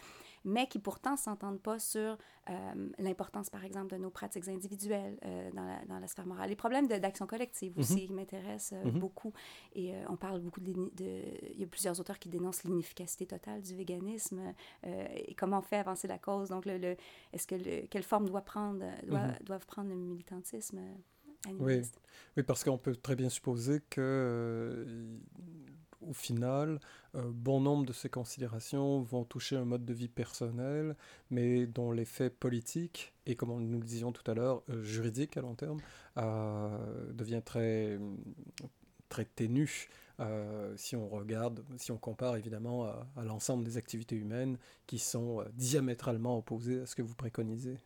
mais 0.45 0.67
qui 0.67 0.79
pourtant 0.79 1.15
s'entendent 1.15 1.62
pas 1.62 1.79
sur 1.79 2.17
euh, 2.50 2.53
l'importance, 3.00 3.50
par 3.50 3.63
exemple, 3.63 3.93
de 3.93 3.97
nos 3.97 4.09
pratiques 4.09 4.47
individuelles 4.47 5.17
euh, 5.25 5.50
dans, 5.51 5.63
la, 5.63 5.85
dans, 5.85 6.00
la, 6.00 6.07
sphère 6.07 6.25
morale. 6.25 6.50
Les 6.50 6.55
problèmes 6.55 6.88
d'action 6.88 7.25
collective 7.25 7.77
aussi 7.77 7.95
mm-hmm. 7.95 8.07
qui 8.07 8.13
m'intéressent 8.13 8.73
euh, 8.73 8.89
mm-hmm. 8.89 9.00
beaucoup. 9.00 9.33
Et 9.73 9.93
on 10.09 10.17
parle 10.17 10.41
beaucoup 10.41 10.59
de, 10.59 10.73
Il 11.01 11.59
y 11.59 11.63
a 11.63 11.67
plusieurs 11.67 12.00
auteurs 12.00 12.19
qui 12.19 12.29
dénoncent 12.29 12.63
l'inefficacité 12.63 13.25
totale 13.25 13.62
du 13.62 13.75
véganisme 13.75 14.53
et 14.83 15.33
comment 15.35 15.59
on 15.59 15.62
fait 15.62 15.77
avancer 15.77 16.07
la 16.07 16.17
cause. 16.17 16.50
Donc, 16.50 16.65
le, 16.65 16.95
est-ce 17.31 17.47
que 17.47 17.85
quelle 17.85 18.03
forme 18.03 18.27
doit 18.27 18.41
prendre, 18.41 18.85
doit, 19.07 19.19
mm-hmm. 19.19 19.43
doivent 19.43 19.65
prendre 19.65 19.89
le 19.89 19.95
militantisme 19.95 20.79
oui. 21.59 21.81
oui, 22.38 22.43
parce 22.43 22.63
qu'on 22.63 22.77
peut 22.77 22.95
très 22.95 23.15
bien 23.15 23.29
supposer 23.29 23.81
que, 23.89 24.85
au 26.07 26.13
final, 26.13 26.79
euh, 27.15 27.31
bon 27.33 27.62
nombre 27.62 27.86
de 27.86 27.93
ces 27.93 28.10
considérations 28.10 29.01
vont 29.01 29.24
toucher 29.24 29.55
un 29.55 29.65
mode 29.65 29.86
de 29.86 29.93
vie 29.93 30.07
personnel, 30.07 30.95
mais 31.29 31.65
dont 31.65 31.91
l'effet 31.91 32.29
politique 32.29 33.13
et, 33.25 33.36
comme 33.36 33.50
nous 33.63 33.79
le 33.79 33.86
disions 33.86 34.12
tout 34.12 34.29
à 34.29 34.33
l'heure, 34.33 34.63
euh, 34.69 34.83
juridique 34.83 35.38
à 35.38 35.41
long 35.41 35.55
terme, 35.55 35.79
devient 37.13 37.41
très, 37.43 38.00
très 39.10 39.25
ténu. 39.25 39.89
si 40.75 40.95
on 40.95 41.10
regarde, 41.10 41.63
si 41.77 41.91
on 41.91 41.98
compare 41.98 42.36
évidemment 42.38 42.86
à 42.86 43.24
l'ensemble 43.24 43.63
des 43.63 43.77
activités 43.77 44.15
humaines 44.15 44.57
qui 44.86 45.00
sont 45.00 45.43
diamétralement 45.53 46.38
opposées 46.38 46.81
à 46.81 46.86
ce 46.86 46.95
que 46.95 47.01
vous 47.01 47.15
préconisez. 47.15 47.77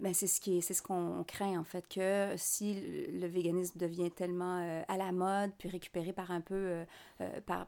Ben 0.00 0.14
c'est 0.14 0.26
ce 0.26 0.40
ce 0.40 0.82
qu'on 0.82 1.24
craint 1.24 1.58
en 1.58 1.64
fait 1.64 1.86
que 1.88 2.32
si 2.36 2.80
le, 3.12 3.26
véganisme 3.26 3.78
devient 3.78 4.10
tellement 4.10 4.60
euh, 4.60 4.82
à 4.88 4.96
la 4.96 5.12
mode 5.12 5.52
puis 5.58 5.68
récupéré 5.68 6.14
par 6.14 6.30
un 6.30 6.40
peu 6.40 6.54
euh, 6.54 6.84
euh, 7.20 7.40
par, 7.44 7.66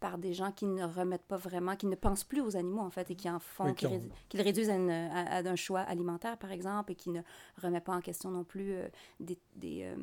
par 0.00 0.18
des 0.18 0.34
gens 0.34 0.52
qui 0.52 0.66
ne 0.66 0.84
remettent 0.84 1.26
pas 1.26 1.36
vraiment, 1.36 1.74
qui 1.74 1.86
ne 1.86 1.94
pensent 1.94 2.24
plus 2.24 2.40
aux 2.40 2.56
animaux, 2.56 2.82
en 2.82 2.90
fait, 2.90 3.10
et 3.10 3.16
qui 3.16 3.30
en 3.30 3.38
font, 3.38 3.72
qui, 3.74 3.86
le 3.86 4.42
réduisent 4.42 4.70
à, 4.70 4.74
un 4.74 5.56
choix 5.56 5.80
alimentaire, 5.80 6.36
par 6.38 6.52
exemple, 6.52 6.92
et 6.92 6.94
qui 6.94 7.10
ne 7.10 7.22
remettent 7.62 7.84
pas 7.84 7.94
en 7.94 8.00
question 8.00 8.30
non 8.30 8.44
plus 8.44 8.72
euh, 8.72 8.88
des, 9.20 9.38
des, 9.54 9.84
euh, 9.84 9.96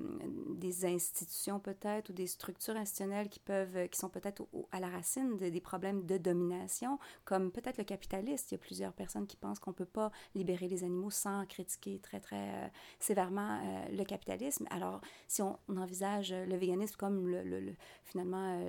des, 0.55 0.85
institutions, 0.85 1.59
peut-être, 1.59 2.09
ou 2.09 2.13
des 2.13 2.27
structures 2.27 2.75
institutionnelles 2.75 3.29
qui 3.29 3.39
peuvent, 3.39 3.87
qui 3.89 3.99
sont 3.99 4.09
peut-être 4.09 4.47
à 4.71 4.79
la 4.79 4.89
racine 4.89 5.37
des 5.37 5.61
problèmes 5.61 6.05
de 6.05 6.17
domination, 6.17 6.97
comme 7.23 7.51
peut-être 7.51 7.77
le 7.77 7.83
capitaliste. 7.83 8.51
Il 8.51 8.55
y 8.55 8.57
a 8.57 8.59
plusieurs 8.59 8.93
personnes 8.93 9.27
qui 9.27 9.37
pensent 9.37 9.59
qu'on 9.59 9.71
ne 9.71 9.75
peut 9.75 9.85
pas 9.85 10.11
libérer 10.33 10.67
les 10.67 10.83
animaux 10.83 11.11
sans 11.11 11.45
critiquer 11.45 11.99
très, 11.99 12.19
très 12.19 12.49
euh, 12.49 12.67
sévèrement 12.99 13.59
le 13.91 14.03
capitalisme. 14.03 14.65
Alors, 14.69 15.01
si 15.27 15.41
on, 15.41 15.59
envisage 15.75 16.33
le 16.33 16.55
véganisme 16.55 16.95
comme 16.97 17.27
le, 17.27 17.43
le, 17.43 17.73
finalement 18.05 18.59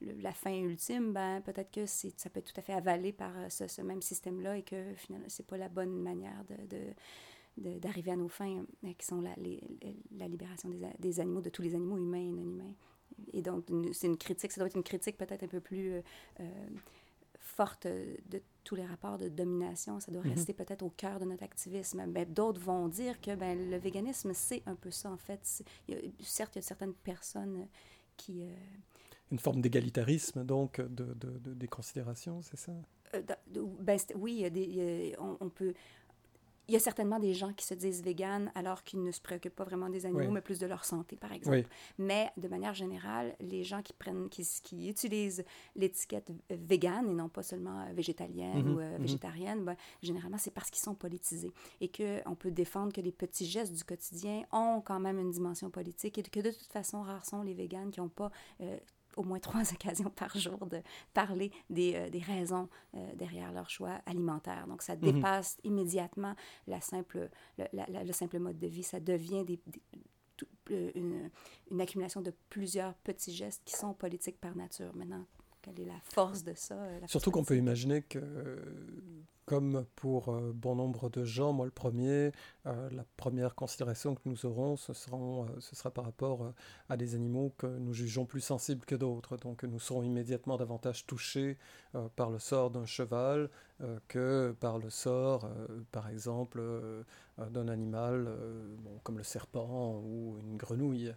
la 0.00 0.32
fin 0.32 0.54
ultime, 0.54 1.12
ben, 1.12 1.40
peut-être 1.40 1.70
que 1.70 1.86
ça 1.86 2.30
peut 2.30 2.38
être 2.40 2.52
tout 2.52 2.60
à 2.60 2.62
fait 2.62 2.72
avalé 2.72 3.12
par 3.12 3.32
euh, 3.36 3.48
ce, 3.48 3.82
même 3.82 4.02
système-là 4.02 4.58
et 4.58 4.62
que 4.62 4.94
finalement, 4.94 5.28
c'est 5.28 5.46
pas 5.46 5.56
la 5.56 5.68
bonne 5.68 6.00
manière 6.02 6.44
de, 6.68 7.78
d'arriver 7.78 8.12
à 8.12 8.16
nos 8.16 8.28
fins, 8.28 8.64
euh, 8.84 8.92
qui 8.96 9.06
sont 9.06 9.20
la, 9.20 9.34
la 10.16 10.28
libération 10.28 10.68
des, 10.68 10.80
des, 10.98 11.20
animaux, 11.20 11.40
de 11.40 11.50
tous 11.50 11.62
les 11.62 11.74
animaux 11.74 11.96
humains 11.96 12.18
et 12.18 12.30
non 12.30 12.42
humains. 12.42 12.74
Et 13.32 13.42
donc, 13.42 13.66
c'est 13.92 14.06
une 14.06 14.16
critique, 14.16 14.52
ça 14.52 14.60
doit 14.60 14.68
être 14.68 14.76
une 14.76 14.84
critique 14.84 15.16
peut-être 15.16 15.42
un 15.42 15.48
peu 15.48 15.60
plus 15.60 15.94
euh, 16.38 16.68
forte 17.40 17.88
de 17.88 18.42
tous 18.62 18.76
les 18.76 18.86
rapports 18.86 19.18
de 19.18 19.28
domination. 19.28 19.98
Ça 19.98 20.12
doit 20.12 20.22
mm-hmm. 20.22 20.28
rester 20.28 20.52
peut-être 20.52 20.82
au 20.82 20.90
cœur 20.90 21.18
de 21.18 21.24
notre 21.24 21.42
activisme. 21.42 22.04
Mais 22.06 22.26
d'autres 22.26 22.60
vont 22.60 22.86
dire 22.86 23.20
que 23.20 23.34
ben, 23.34 23.70
le 23.70 23.76
véganisme, 23.78 24.32
c'est 24.34 24.62
un 24.66 24.76
peu 24.76 24.92
ça, 24.92 25.10
en 25.10 25.16
fait. 25.16 25.64
Il 25.88 26.12
certes, 26.20 26.54
il 26.54 26.58
y 26.58 26.60
a 26.60 26.62
certaines 26.62 26.94
personnes 26.94 27.66
qui 28.16 28.44
une 29.30 29.38
forme 29.38 29.60
d'égalitarisme, 29.60 30.44
donc, 30.44 30.80
de, 30.80 31.14
de, 31.14 31.54
des 31.54 31.68
considérations, 31.68 32.40
c'est 32.42 32.58
ça? 32.58 32.72
Euh, 33.14 33.22
ben, 33.80 33.98
oui, 34.16 34.46
on, 35.18 35.48
peut... 35.48 35.74
Il 36.68 36.74
y 36.74 36.76
a 36.76 36.80
certainement 36.80 37.18
des 37.18 37.32
gens 37.32 37.54
qui 37.54 37.64
se 37.64 37.72
disent 37.72 38.02
véganes 38.02 38.52
alors 38.54 38.84
qu'ils 38.84 39.02
ne 39.02 39.10
se 39.10 39.22
préoccupent 39.22 39.56
pas 39.56 39.64
vraiment 39.64 39.88
des 39.88 40.04
animaux, 40.04 40.30
mais 40.30 40.42
plus 40.42 40.58
de 40.58 40.66
leur 40.66 40.84
santé, 40.84 41.16
par 41.16 41.32
exemple. 41.32 41.66
Mais 41.96 42.30
de 42.36 42.46
manière 42.46 42.74
générale, 42.74 43.34
les 43.40 43.64
gens 43.64 43.80
qui 43.82 43.94
prennent, 43.94 44.28
qui, 44.28 44.46
qui 44.62 44.88
utilisent 44.88 45.44
l'étiquette 45.76 46.30
végane 46.50 47.08
et 47.08 47.14
non 47.14 47.30
pas 47.30 47.42
seulement 47.42 47.86
végétalienne 47.94 48.64
mhm, 48.64 48.74
ou 48.74 48.80
euh, 48.80 48.96
mhm. 48.96 49.02
végétarienne, 49.02 49.64
ben, 49.64 49.76
généralement 50.02 50.38
c'est 50.38 50.50
parce 50.50 50.70
qu'ils 50.70 50.82
sont 50.82 50.94
politisés 50.94 51.52
et 51.80 51.88
qu'on 51.88 52.34
peut 52.34 52.50
défendre 52.50 52.92
que 52.92 53.00
les 53.00 53.12
petits 53.12 53.46
gestes 53.46 53.72
du 53.72 53.84
quotidien 53.84 54.44
ont 54.52 54.82
quand 54.84 55.00
même 55.00 55.18
une 55.18 55.30
dimension 55.30 55.70
politique 55.70 56.18
et 56.18 56.22
que 56.22 56.40
de 56.40 56.50
toute 56.50 56.70
façon, 56.70 57.00
rares 57.00 57.24
sont 57.24 57.42
les 57.42 57.54
véganes 57.54 57.90
qui 57.90 58.00
n'ont 58.00 58.10
pas 58.10 58.30
euh, 58.60 58.76
au 59.18 59.24
moins 59.24 59.40
trois 59.40 59.62
occasions 59.72 60.10
par 60.10 60.36
jour 60.38 60.66
de 60.66 60.80
parler 61.12 61.50
des, 61.68 61.94
euh, 61.94 62.08
des 62.08 62.20
raisons 62.20 62.68
euh, 62.94 63.14
derrière 63.16 63.52
leur 63.52 63.68
choix 63.68 64.00
alimentaire. 64.06 64.66
Donc, 64.66 64.82
ça 64.82 64.94
mhm. 64.96 65.12
dépasse 65.12 65.58
immédiatement 65.64 66.34
la 66.66 66.80
simple, 66.80 67.28
le, 67.58 68.12
simple 68.12 68.38
mode 68.38 68.58
de 68.58 68.66
vie. 68.66 68.82
Ça 68.82 69.00
devient 69.00 69.44
des, 69.44 69.60
une, 70.70 71.30
une, 71.70 71.80
accumulation 71.80 72.20
de 72.20 72.32
plusieurs 72.48 72.94
petits 72.94 73.34
gestes 73.34 73.62
qui 73.64 73.74
sont 73.74 73.92
politiques 73.94 74.40
par 74.40 74.54
nature. 74.54 74.94
Maintenant, 74.94 75.24
quelle 75.62 75.80
est 75.80 75.86
la 75.86 76.00
force 76.02 76.44
de 76.44 76.54
ça? 76.54 76.74
Euh, 76.74 77.00
Surtout 77.06 77.30
qu'on 77.30 77.44
peut 77.44 77.56
imaginer 77.56 78.02
que 78.02 78.20
comme 79.48 79.86
pour 79.96 80.28
euh, 80.28 80.52
bon 80.54 80.76
nombre 80.76 81.08
de 81.08 81.24
gens, 81.24 81.54
moi 81.54 81.64
le 81.64 81.72
premier, 81.72 82.32
euh, 82.66 82.90
la 82.90 83.04
première 83.16 83.54
considération 83.54 84.14
que 84.14 84.20
nous 84.26 84.44
aurons, 84.44 84.76
ce, 84.76 84.92
seront, 84.92 85.44
euh, 85.44 85.48
ce 85.58 85.74
sera 85.74 85.90
par 85.90 86.04
rapport 86.04 86.52
à 86.90 86.98
des 86.98 87.14
animaux 87.14 87.54
que 87.56 87.66
nous 87.66 87.94
jugeons 87.94 88.26
plus 88.26 88.42
sensibles 88.42 88.84
que 88.84 88.94
d'autres. 88.94 89.38
Donc 89.38 89.64
nous 89.64 89.80
serons 89.80 90.02
immédiatement 90.02 90.58
davantage 90.58 91.06
touchés 91.06 91.56
par 92.14 92.28
le 92.30 92.38
sort 92.38 92.70
d'un 92.70 92.84
cheval 92.84 93.48
que 94.08 94.54
par 94.60 94.78
le 94.78 94.90
sort, 94.90 95.48
par 95.92 96.08
exemple, 96.08 96.62
d'un 97.38 97.68
animal 97.68 98.28
comme 99.04 99.16
le 99.16 99.24
serpent 99.24 100.02
ou 100.04 100.36
une 100.40 100.56
grenouille. 100.56 101.14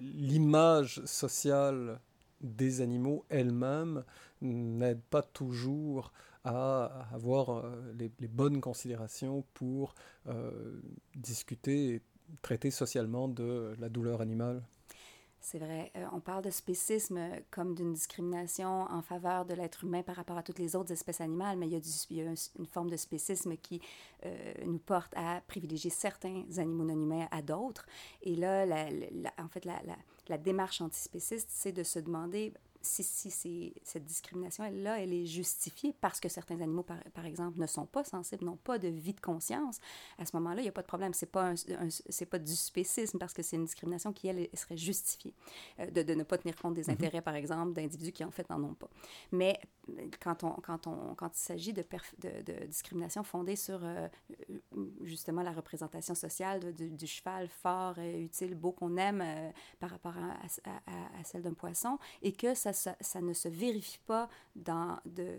L'image 0.00 1.02
sociale 1.04 2.00
des 2.42 2.80
animaux 2.80 3.24
elle-même 3.28 4.04
n'aide 4.40 5.00
pas 5.10 5.22
toujours 5.22 6.12
à 6.44 7.06
avoir 7.12 7.50
euh, 7.50 7.94
les, 7.98 8.28
bonnes 8.28 8.60
considérations 8.60 9.44
pour 9.54 9.94
euh, 10.26 10.80
discuter 11.14 11.94
et 11.94 12.02
traiter 12.42 12.70
socialement 12.70 13.28
de 13.28 13.74
la 13.78 13.88
douleur 13.88 14.20
animale 14.20 14.62
C'est 15.44 15.58
vrai. 15.58 15.90
Euh, 15.96 16.06
on 16.12 16.20
parle 16.20 16.44
de 16.44 16.50
spécisme 16.50 17.20
comme 17.50 17.74
d'une 17.74 17.92
discrimination 17.92 18.82
en 18.82 19.02
faveur 19.02 19.44
de 19.44 19.54
l'être 19.54 19.82
humain 19.82 20.04
par 20.04 20.14
rapport 20.14 20.38
à 20.38 20.42
toutes 20.44 20.60
les 20.60 20.76
autres 20.76 20.92
espèces 20.92 21.20
animales, 21.20 21.58
mais 21.58 21.66
il 21.66 21.72
y 22.16 22.20
a, 22.20 22.34
une 22.58 22.66
forme 22.66 22.88
de 22.88 22.96
spécisme 22.96 23.56
qui 23.56 23.80
euh, 24.24 24.54
nous 24.64 24.78
porte 24.78 25.12
à 25.16 25.42
privilégier 25.48 25.90
certains 25.90 26.44
animaux 26.58 26.84
non 26.84 26.94
humains 26.94 27.26
à 27.32 27.42
d'autres. 27.42 27.86
Et 28.22 28.36
là, 28.36 28.64
en 29.36 29.48
fait, 29.48 29.66
la 30.28 30.38
démarche 30.38 30.80
antispéciste, 30.80 31.48
c'est 31.50 31.72
de 31.72 31.82
se 31.82 31.98
demander 31.98 32.52
si, 32.82 33.02
si 33.02 33.74
cette 33.82 34.04
discrimination-là, 34.04 35.00
elle 35.00 35.12
est 35.12 35.26
justifiée 35.26 35.94
parce 36.00 36.20
que 36.20 36.28
certains 36.28 36.60
animaux, 36.60 36.82
par, 36.82 36.98
par, 37.14 37.26
exemple, 37.26 37.58
ne 37.58 37.66
sont 37.66 37.86
pas 37.86 38.04
sensibles, 38.04 38.44
n'ont 38.44 38.56
pas 38.56 38.78
de 38.78 38.88
vie 38.88 39.14
de 39.14 39.20
conscience, 39.20 39.78
à 40.18 40.26
ce 40.26 40.36
moment-là, 40.36 40.60
il 40.60 40.64
n'y 40.64 40.68
a 40.68 40.72
pas 40.72 40.82
de 40.82 40.86
problème. 40.86 41.14
Ce 41.14 41.24
n'est 41.24 41.30
pas, 41.30 41.54
pas 42.30 42.38
du 42.38 42.56
spécisme 42.56 43.18
parce 43.18 43.32
que 43.32 43.42
c'est 43.42 43.56
une 43.56 43.64
discrimination 43.64 44.12
qui, 44.12 44.28
elle, 44.28 44.48
serait 44.54 44.76
justifiée. 44.76 45.34
Euh, 45.80 45.90
de, 45.90 46.02
de, 46.02 46.14
ne 46.14 46.22
pas 46.22 46.38
tenir 46.38 46.56
compte 46.56 46.74
des 46.74 46.84
mm-hmm. 46.84 46.92
intérêts, 46.92 47.22
par 47.22 47.34
exemple, 47.34 47.72
d'individus 47.72 48.12
qui, 48.12 48.24
en 48.24 48.30
fait, 48.30 48.48
n'en 48.50 48.62
ont 48.62 48.74
pas. 48.74 48.90
Mais 49.30 49.58
quand, 50.20 50.44
on, 50.44 50.52
quand, 50.52 50.86
on, 50.86 51.14
quand 51.14 51.30
il 51.34 51.40
s'agit 51.40 51.72
de, 51.72 51.84
de, 52.18 52.42
de, 52.42 52.66
discrimination 52.66 53.22
fondée 53.24 53.56
sur, 53.56 53.80
euh, 53.82 54.08
justement, 55.02 55.42
la 55.42 55.52
représentation 55.52 56.14
sociale 56.14 56.74
du, 56.74 57.06
cheval 57.06 57.48
fort, 57.48 57.98
et 57.98 58.20
utile, 58.20 58.54
beau 58.54 58.72
qu'on 58.72 58.96
aime 58.96 59.20
euh, 59.22 59.50
par 59.80 59.90
rapport 59.90 60.14
à, 60.16 60.70
à, 60.70 61.20
à 61.20 61.24
celle 61.24 61.42
d'un 61.42 61.54
poisson, 61.54 61.98
et 62.22 62.32
que 62.32 62.54
ça 62.54 62.72
ça, 62.72 63.20
ne 63.20 63.32
se 63.32 63.48
vérifie 63.48 64.00
pas 64.06 64.28
dans 64.56 64.98
de, 65.04 65.38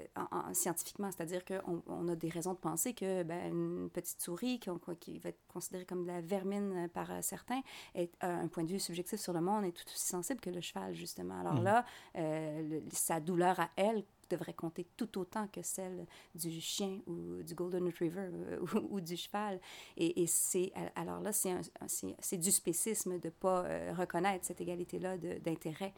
euh, 0.00 0.52
scientifiquement, 0.52 1.10
c'est-à-dire 1.10 1.44
qu'on 1.44 1.82
on 1.86 2.08
a 2.08 2.16
des 2.16 2.28
raisons 2.28 2.54
de 2.54 2.58
penser 2.58 2.94
que 2.94 3.22
ben, 3.22 3.52
une 3.52 3.90
petite 3.90 4.20
souris 4.20 4.58
qui, 4.58 4.70
qui, 4.98 5.18
va 5.18 5.30
être 5.30 5.40
considérée 5.48 5.84
comme 5.84 6.02
de 6.02 6.08
la 6.08 6.20
vermine 6.20 6.88
par 6.92 7.10
euh, 7.10 7.18
certains, 7.22 7.60
est, 7.94 8.12
un 8.20 8.48
point 8.48 8.64
de 8.64 8.70
vue 8.70 8.80
subjectif 8.80 9.20
sur 9.20 9.32
le 9.32 9.40
monde, 9.40 9.64
est 9.64 9.72
tout 9.72 9.84
aussi 9.86 10.06
sensible 10.06 10.40
que 10.40 10.50
le 10.50 10.60
cheval, 10.60 10.94
justement. 10.94 11.40
Alors 11.40 11.54
mmh. 11.54 11.64
là, 11.64 11.84
euh, 12.16 12.80
sa 12.92 13.20
douleur 13.20 13.58
à 13.60 13.70
elle 13.76 14.04
devrait 14.30 14.54
compter 14.54 14.86
tout 14.96 15.18
autant 15.18 15.48
que 15.48 15.62
celle 15.62 16.06
du 16.34 16.60
chien 16.60 17.00
ou 17.06 17.42
du 17.42 17.54
golden 17.54 17.84
retriever 17.86 18.30
ou, 18.90 19.00
du 19.00 19.16
cheval. 19.16 19.60
Et, 19.96 20.26
c'est 20.26 20.72
alors 20.94 21.20
là, 21.20 21.32
c'est 21.32 22.38
du 22.38 22.50
spécisme 22.50 23.18
de 23.18 23.28
ne 23.28 23.30
pas 23.30 23.62
reconnaître 23.92 24.44
cette 24.44 24.60
égalité-là 24.60 25.18
d'intérêt. 25.18 25.92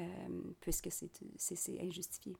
Euh, 0.00 0.04
puisque 0.60 0.90
c'est 0.90 1.80
injustifié. 1.80 2.36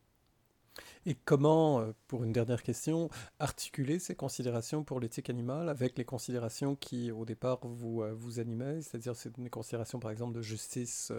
Et 1.07 1.17
comment, 1.25 1.81
euh, 1.81 1.93
pour 2.07 2.23
une 2.23 2.33
dernière 2.33 2.63
question, 2.63 3.11
articuler 3.41 3.99
ces 3.99 4.15
considérations 4.15 4.85
pour 4.85 5.01
l'éthique 5.01 5.29
animale 5.29 5.69
avec 5.69 5.99
les 5.99 6.05
considérations 6.05 6.77
qui, 6.77 7.11
au 7.11 7.25
départ, 7.25 7.59
vous, 7.63 8.03
euh, 8.03 8.13
vous 8.15 8.39
animaient, 8.39 8.81
c'est-à-dire 8.83 9.15
des 9.39 9.51
considérations, 9.51 9.99
par 9.99 10.13
exemple, 10.13 10.35
de 10.35 10.43
justice 10.43 11.13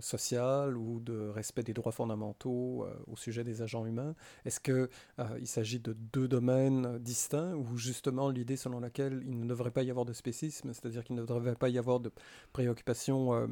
sociale 0.00 0.76
ou 0.76 1.00
de 1.00 1.28
respect 1.28 1.62
des 1.62 1.72
droits 1.72 1.92
fondamentaux 1.92 2.86
au 3.06 3.16
sujet 3.16 3.44
des 3.44 3.62
agents 3.62 3.86
humains 3.86 4.14
Est-ce 4.44 4.60
qu'il 4.60 5.46
s'agit 5.46 5.80
de 5.80 5.92
deux 5.92 6.28
domaines 6.28 6.98
distincts 6.98 7.54
ou 7.54 7.76
justement 7.76 8.30
l'idée 8.30 8.56
selon 8.56 8.80
laquelle 8.80 9.22
il 9.26 9.38
ne 9.38 9.46
devrait 9.46 9.70
pas 9.70 9.82
y 9.82 9.90
avoir 9.90 10.04
de 10.04 10.12
spécisme, 10.12 10.72
c'est-à-dire 10.72 11.04
qu'il 11.04 11.16
ne 11.16 11.24
devrait 11.24 11.54
pas 11.54 11.68
y 11.68 11.78
avoir 11.78 12.00
de 12.00 12.10
préoccupations 12.52 13.48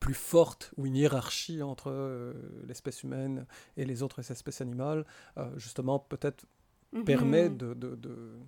plus 0.00 0.14
forte 0.14 0.72
ou 0.76 0.86
une 0.86 0.96
hiérarchie 0.96 1.62
entre 1.62 1.90
euh, 1.90 2.32
l'espèce 2.66 3.02
humaine 3.02 3.46
et 3.76 3.84
les 3.84 4.02
autres 4.02 4.30
espèces 4.30 4.60
animales, 4.60 5.04
euh, 5.38 5.50
justement, 5.56 5.98
peut-être 5.98 6.44
mhm. 6.92 7.04
permet 7.04 7.48
de, 7.48 7.74
de 7.74 8.38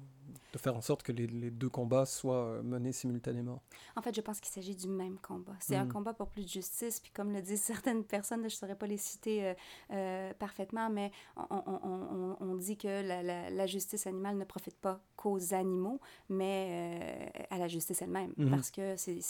faire 0.57 0.75
en 0.75 0.81
sorte 0.81 1.02
que 1.02 1.12
les, 1.12 1.26
deux 1.50 1.69
combats 1.69 2.07
soient 2.07 2.47
euh, 2.47 2.62
menés 2.62 2.93
simultanément. 2.93 3.62
En 3.97 4.02
fait, 4.02 4.14
je 4.14 4.21
pense 4.23 4.40
qu'il 4.40 4.52
s'agit 4.52 4.75
du 4.75 4.88
même 4.88 5.19
combat. 5.19 5.57
C'est 5.61 5.76
un 5.76 5.85
mm. 5.85 5.93
combat 5.93 6.14
pour 6.14 6.28
plus 6.28 6.45
de 6.45 6.49
justice, 6.49 7.00
puis 7.00 7.11
comme 7.12 7.33
le 7.33 7.43
disent 7.43 7.62
certaines 7.62 8.05
personnes, 8.05 8.40
je 8.40 8.45
ne 8.45 8.50
saurais 8.50 8.76
pas 8.76 8.87
les 8.87 8.97
citer 8.97 9.45
euh, 9.45 9.55
euh, 9.93 10.35
parfaitement, 10.35 10.88
mais 10.88 11.12
on, 11.50 12.37
on, 12.40 12.55
dit 12.55 12.78
que 12.78 12.88
la, 12.88 13.50
la, 13.50 13.67
justice 13.67 14.07
animale 14.07 14.37
ne 14.37 14.45
profite 14.45 14.76
pas 14.76 15.00
qu'aux 15.19 15.53
animaux, 15.53 16.01
mais 16.29 17.31
à 17.51 17.59
la 17.59 17.69
justice 17.69 18.01
elle-même. 18.01 18.33
Mm-hmm. 18.39 18.51
Parce 18.51 18.71
que 18.71 18.97
c'est, 18.97 19.21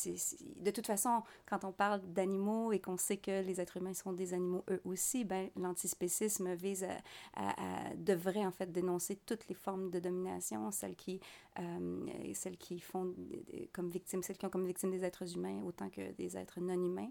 de 0.60 0.70
toute 0.70 0.86
façon, 0.86 1.22
quand 1.46 1.64
on 1.64 1.72
parle 1.72 2.00
d'animaux 2.12 2.72
et 2.72 2.78
qu'on 2.78 2.96
sait 2.96 3.16
que 3.16 3.42
les 3.42 3.60
êtres 3.60 3.78
humains 3.78 3.94
sont 3.94 4.12
des 4.12 4.34
animaux 4.34 4.64
eux 4.70 4.80
aussi, 4.84 5.24
ben, 5.24 5.48
l'antispécisme 5.56 6.54
vise 6.54 6.84
à, 7.34 7.50
à, 7.50 7.94
devrait 7.96 8.44
en 8.44 8.52
fait 8.52 8.70
dénoncer 8.70 9.16
toutes 9.26 9.48
les 9.48 9.54
formes 9.54 9.90
de 9.90 9.98
domination, 9.98 10.70
celles 10.70 10.96
qui 10.96 11.20
euh, 11.58 12.06
celles 12.34 12.56
qui 12.56 12.78
font 12.78 13.14
comme 13.72 13.90
victimes, 13.90 14.22
celles 14.22 14.38
qui 14.38 14.46
ont 14.46 14.50
comme 14.50 14.66
victimes 14.66 14.90
des 14.90 15.04
êtres 15.04 15.36
humains 15.36 15.60
autant 15.66 15.88
que 15.88 16.12
des 16.12 16.36
êtres 16.36 16.60
non 16.60 16.74
humains. 16.74 17.10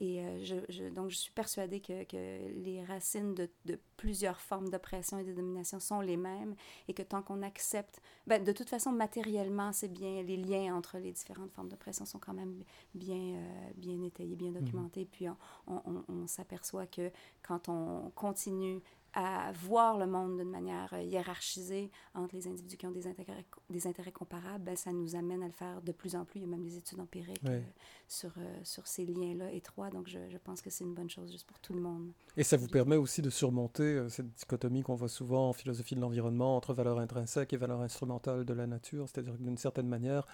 Et 0.00 0.20
euh, 0.20 0.44
je, 0.68 0.88
donc, 0.88 1.10
je 1.10 1.16
suis 1.16 1.30
persuadée 1.30 1.80
que, 1.80 2.04
que 2.04 2.16
les 2.64 2.82
racines 2.84 3.34
de, 3.34 3.50
de, 3.66 3.78
plusieurs 3.98 4.40
formes 4.40 4.70
d'oppression 4.70 5.18
et 5.18 5.24
de 5.24 5.34
domination 5.34 5.78
sont 5.78 6.00
les 6.00 6.16
mêmes 6.16 6.54
et 6.88 6.94
que 6.94 7.02
tant 7.02 7.20
qu'on 7.20 7.42
accepte, 7.42 8.00
ben, 8.26 8.42
de 8.42 8.50
toute 8.52 8.70
façon, 8.70 8.92
matériellement, 8.92 9.72
c'est 9.74 9.92
bien, 9.92 10.22
les 10.22 10.38
liens 10.38 10.74
entre 10.74 10.96
les 10.96 11.12
différentes 11.12 11.52
formes 11.52 11.68
d'oppression 11.68 12.06
sont 12.06 12.18
quand 12.18 12.32
même 12.32 12.64
bien, 12.94 13.34
euh, 13.34 13.70
bien 13.76 14.02
étayés, 14.02 14.36
bien 14.36 14.50
mhm. 14.52 14.60
documentés. 14.60 15.04
Puis 15.04 15.28
on, 15.28 15.36
on, 15.66 16.04
on 16.08 16.26
s'aperçoit 16.26 16.86
que 16.86 17.10
quand 17.42 17.68
on 17.68 18.10
continue 18.14 18.80
à 19.14 19.52
voir 19.52 19.98
le 19.98 20.06
monde 20.06 20.38
d'une 20.38 20.50
manière 20.50 20.92
euh, 20.92 21.02
hiérarchisée 21.02 21.90
entre 22.14 22.34
les 22.34 22.46
individus 22.46 22.76
qui 22.76 22.86
ont 22.86 22.92
des 22.92 23.06
intérêts, 23.06 23.44
des 23.68 23.86
intérêts 23.86 24.12
comparables, 24.12 24.64
ben, 24.64 24.76
ça 24.76 24.92
nous 24.92 25.16
amène 25.16 25.42
à 25.42 25.46
le 25.46 25.52
faire 25.52 25.82
de 25.82 25.92
plus 25.92 26.14
en 26.14 26.24
plus. 26.24 26.40
Il 26.40 26.42
y 26.42 26.46
a 26.46 26.48
même 26.48 26.62
des 26.62 26.76
études 26.76 27.00
empiriques 27.00 27.40
euh, 27.46 27.60
sur, 28.06 28.30
euh, 28.38 28.60
sur 28.62 28.86
ces 28.86 29.06
liens-là 29.06 29.52
étroits. 29.52 29.90
Donc, 29.90 30.08
je, 30.08 30.18
je 30.28 30.38
pense 30.38 30.62
que 30.62 30.70
c'est 30.70 30.84
une 30.84 30.94
bonne 30.94 31.10
chose 31.10 31.30
juste 31.30 31.46
pour 31.46 31.58
tout 31.58 31.72
le 31.72 31.80
monde. 31.80 32.12
Et 32.36 32.44
ça 32.44 32.56
vous 32.56 32.68
permet 32.68 32.96
aussi 32.96 33.22
de 33.22 33.30
surmonter 33.30 34.08
cette 34.08 34.32
dichotomie 34.34 34.82
qu'on 34.82 34.94
voit 34.94 35.08
souvent 35.08 35.48
en 35.48 35.52
philosophie 35.52 35.94
de 35.96 36.00
l'environnement 36.00 36.56
entre 36.56 36.72
valeur 36.72 36.98
intrinsèque 36.98 37.52
et 37.52 37.56
valeur 37.56 37.80
instrumentale 37.80 38.44
de 38.44 38.54
la 38.54 38.66
nature. 38.66 39.08
C'est-à-dire 39.08 39.36
que 39.36 39.42
d'une 39.42 39.58
certaine 39.58 39.88
manière, 39.88 40.26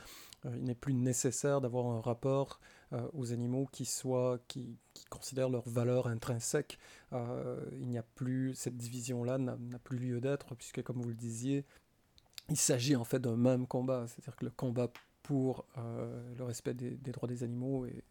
il 0.44 0.64
n'est 0.64 0.74
plus 0.74 0.94
nécessaire 0.94 1.60
d'avoir 1.60 1.86
un 1.86 2.00
rapport 2.00 2.60
euh, 2.92 3.08
aux 3.14 3.32
animaux 3.32 3.68
qui, 3.72 3.84
soient, 3.84 4.38
qui, 4.46 4.76
considèrent 5.10 5.48
leur 5.48 5.68
valeur 5.68 6.06
intrinsèque. 6.06 6.78
Euh, 7.12 7.60
il 7.72 7.88
n'y 7.88 7.98
a 7.98 8.04
plus, 8.04 8.54
cette 8.54 8.76
division-là 8.76 9.38
n'a 9.38 9.78
plus 9.82 9.98
lieu 9.98 10.20
d'être, 10.20 10.54
puisque 10.54 10.82
comme 10.82 11.02
vous 11.02 11.08
le 11.08 11.14
disiez, 11.14 11.64
il 12.48 12.56
s'agit 12.56 12.94
en 12.94 13.02
fait 13.02 13.18
d'un 13.18 13.36
même 13.36 13.66
combat, 13.66 14.06
c'est-à-dire 14.06 14.36
que 14.36 14.44
le 14.44 14.52
combat 14.52 14.88
pour 15.24 15.64
euh, 15.78 16.34
le 16.36 16.44
respect 16.44 16.74
des, 16.74 16.96
droits 17.10 17.28
des 17.28 17.42
animaux 17.42 17.86
est, 17.86 18.04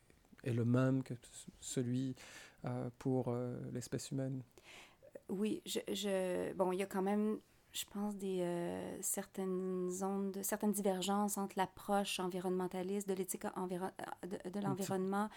le 0.52 0.66
même 0.66 1.04
que 1.04 1.14
celui 1.62 2.16
pour 3.00 3.36
l'espèce 3.72 4.12
humaine. 4.12 4.44
Oui, 5.30 5.64
bon, 6.56 6.72
il 6.72 6.80
y 6.80 6.84
a 6.84 6.86
quand 6.86 7.02
même 7.02 7.40
je 7.76 7.84
pense, 7.92 8.16
des 8.16 8.40
euh, 8.42 8.98
certaines 9.02 9.92
zones, 9.92 10.32
de, 10.32 10.42
certaines 10.42 10.72
divergences 10.72 11.38
entre 11.38 11.56
l'approche 11.58 12.20
environnementaliste 12.22 13.08
de 13.08 13.14
l'éthique 13.14 13.44
environ, 13.58 13.92
de, 14.24 14.50
de 14.50 14.60
l'environnement 14.62 15.26
euh, 15.26 15.28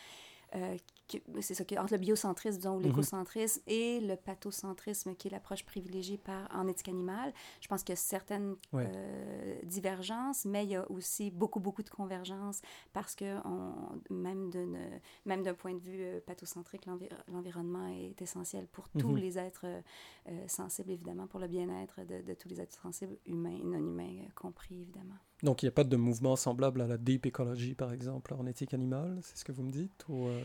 c'est 1.40 1.54
ça, 1.54 1.64
entre 1.78 1.94
le 1.94 1.98
biocentrisme, 1.98 2.58
disons, 2.58 2.74
ou 2.74 2.80
mhm. 2.80 2.86
l'écocentrisme 2.86 3.62
et 3.66 4.00
le 4.00 4.16
pathocentrisme, 4.16 5.14
qui 5.14 5.28
est 5.28 5.30
l'approche 5.30 5.64
privilégiée 5.64 6.18
par, 6.18 6.48
en 6.54 6.68
éthique 6.68 6.88
animale. 6.88 7.32
Je 7.60 7.68
pense 7.68 7.82
qu'il 7.82 7.92
y 7.92 7.94
a 7.94 8.00
certaines 8.00 8.56
euh, 8.74 9.58
divergences, 9.64 10.44
mais 10.44 10.64
il 10.64 10.70
y 10.70 10.76
a 10.76 10.90
aussi 10.90 11.30
beaucoup, 11.30 11.60
beaucoup 11.60 11.82
de 11.82 11.90
convergences 11.90 12.60
parce 12.92 13.14
que 13.14 13.36
on, 13.46 13.72
même, 14.10 14.50
même 15.24 15.42
d'un 15.42 15.54
point 15.54 15.74
de 15.74 15.80
vue 15.80 16.02
euh, 16.02 16.20
pathocentrique, 16.20 16.86
l'environnement 17.28 17.88
est 17.88 18.20
essentiel 18.20 18.66
pour 18.66 18.88
tous 18.90 19.08
mhm. 19.08 19.18
les 19.18 19.38
êtres 19.38 19.66
sensibles, 20.46 20.90
évidemment, 20.90 21.26
pour 21.26 21.40
le 21.40 21.48
bien-être 21.48 22.04
de, 22.04 22.20
de, 22.20 22.34
tous 22.34 22.48
les 22.48 22.60
êtres 22.60 22.78
sensibles, 22.80 23.16
humains 23.26 23.58
et 23.58 23.64
non 23.64 23.78
humains 23.78 24.24
compris, 24.34 24.82
évidemment. 24.82 25.16
Donc 25.42 25.62
il 25.62 25.66
n'y 25.66 25.68
a 25.68 25.72
pas 25.72 25.84
de 25.84 25.96
mouvement 25.96 26.36
semblable 26.36 26.80
à 26.80 26.86
la 26.86 26.98
deep 26.98 27.26
ecology, 27.26 27.74
par 27.74 27.92
exemple, 27.92 28.34
en 28.34 28.46
éthique 28.46 28.74
animale, 28.74 29.18
c'est 29.22 29.38
ce 29.38 29.44
que 29.44 29.52
vous 29.52 29.62
me 29.62 29.70
dites 29.70 30.04
ou 30.08 30.26
euh? 30.26 30.42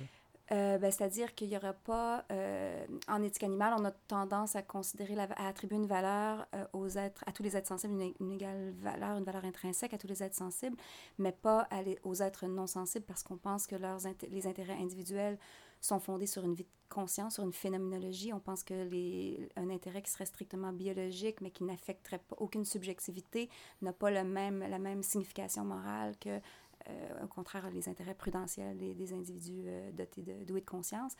Euh, 0.51 0.77
ben, 0.77 0.91
C'est-à-dire 0.91 1.33
qu'il 1.33 1.49
n'y 1.49 1.57
aura 1.57 1.73
pas, 1.73 2.25
euh, 2.31 2.85
en 3.07 3.23
éthique 3.23 3.43
animale, 3.43 3.73
on 3.79 3.85
a 3.85 3.91
tendance 3.91 4.55
à 4.55 4.61
considérer, 4.61 5.15
à 5.17 5.47
attribuer 5.47 5.77
une 5.77 5.87
valeur 5.87 6.45
aux 6.73 6.89
êtres, 6.89 7.23
à 7.25 7.31
tous 7.31 7.43
les 7.43 7.55
êtres 7.55 7.69
sensibles, 7.69 7.93
une, 8.19 8.31
égale 8.33 8.71
valeur, 8.81 9.17
une 9.17 9.23
valeur 9.23 9.45
intrinsèque 9.45 9.93
à 9.93 9.97
tous 9.97 10.07
les 10.07 10.21
êtres 10.21 10.35
sensibles, 10.35 10.77
mais 11.17 11.31
pas 11.31 11.67
aux 12.03 12.15
êtres 12.15 12.45
non 12.45 12.67
sensibles 12.67 13.05
parce 13.05 13.23
qu'on 13.23 13.37
pense 13.37 13.65
que 13.65 13.75
leurs 13.75 14.01
les 14.29 14.45
intérêts 14.45 14.77
individuels 14.79 15.39
sont 15.83 15.99
fondés 15.99 16.27
sur 16.27 16.45
une 16.45 16.53
vie 16.53 16.63
de 16.63 16.69
conscience, 16.89 17.35
sur 17.35 17.43
une 17.43 17.51
phénoménologie. 17.51 18.31
On 18.33 18.39
pense 18.39 18.63
que 18.63 18.73
les, 18.85 19.49
un 19.57 19.69
intérêt 19.69 20.01
qui 20.01 20.09
serait 20.09 20.25
strictement 20.25 20.71
biologique, 20.71 21.41
mais 21.41 21.51
qui 21.51 21.65
n'affecterait 21.65 22.21
aucune 22.37 22.63
subjectivité, 22.63 23.49
n'a 23.81 23.91
pas 23.91 24.09
le 24.09 24.23
même, 24.23 24.59
la 24.59 24.79
même 24.79 25.03
signification 25.03 25.65
morale 25.65 26.15
que, 26.19 26.39
euh, 26.87 27.23
au 27.23 27.27
contraire, 27.27 27.69
les 27.69 27.89
intérêts 27.89 28.15
prudentiels 28.15 28.77
des, 28.77 29.13
individus 29.13 29.63
euh, 29.65 29.91
dotés 29.91 30.21
de, 30.21 30.45
doués 30.45 30.61
de 30.61 30.65
conscience. 30.65 31.15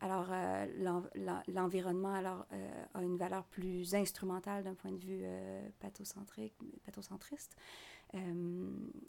Alors, 0.00 0.28
euh, 0.30 0.66
l'environnement 1.48 2.14
a 2.94 3.02
une 3.02 3.16
valeur 3.16 3.42
plus 3.46 3.96
instrumentale 3.96 4.62
d'un 4.62 4.74
point 4.74 4.92
de 4.92 4.96
vue 4.96 5.24
pathocentrique, 5.80 6.54
pathocentriste, 6.86 7.56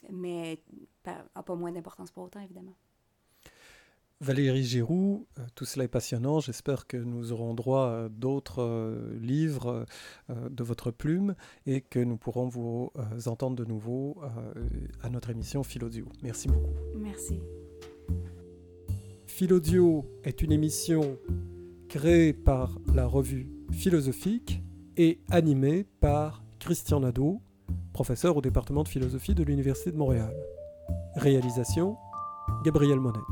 mais 0.09 0.63
n'a 1.05 1.43
pas 1.43 1.55
moins 1.55 1.71
d'importance 1.71 2.09
pour 2.09 2.23
autant, 2.23 2.39
évidemment. 2.39 2.73
Valérie 4.21 4.65
Giroux, 4.65 5.27
euh, 5.37 5.43
tout 5.55 5.63
cela 5.63 5.85
est 5.85 5.89
passionnant. 5.89 6.41
J'espère 6.41 6.87
que 6.87 6.97
nous 6.97 7.31
aurons 7.31 7.53
droit 7.53 7.87
à 7.87 8.09
d'autres 8.09 8.61
euh, 8.61 9.17
livres 9.21 9.85
euh, 10.29 10.49
de 10.49 10.63
votre 10.63 10.91
plume 10.91 11.35
et 11.65 11.79
que 11.79 11.99
nous 11.99 12.17
pourrons 12.17 12.49
vous 12.49 12.91
entendre 13.27 13.55
de 13.55 13.63
nouveau 13.63 14.21
à 15.01 15.09
notre 15.09 15.29
émission 15.29 15.63
Philodio. 15.63 16.05
Merci 16.21 16.47
beaucoup. 16.47 16.73
Merci. 16.95 17.39
Philodio 19.25 20.05
est 20.23 20.41
une 20.41 20.51
émission 20.51 21.17
créée 21.87 22.33
par 22.33 22.77
la 22.93 23.05
revue 23.05 23.47
philosophique 23.71 24.61
et 24.97 25.21
animée 25.29 25.85
par 26.01 26.43
Christian 26.59 26.99
Nadeau, 26.99 27.41
professeur 27.93 28.35
au 28.35 28.41
département 28.41 28.83
de 28.83 28.89
philosophie 28.89 29.35
de 29.35 29.43
l'Université 29.43 29.91
de 29.91 29.97
Montréal. 29.97 30.35
Réalisation 31.15 31.97
Gabriel 32.65 32.99
Monette. 32.99 33.23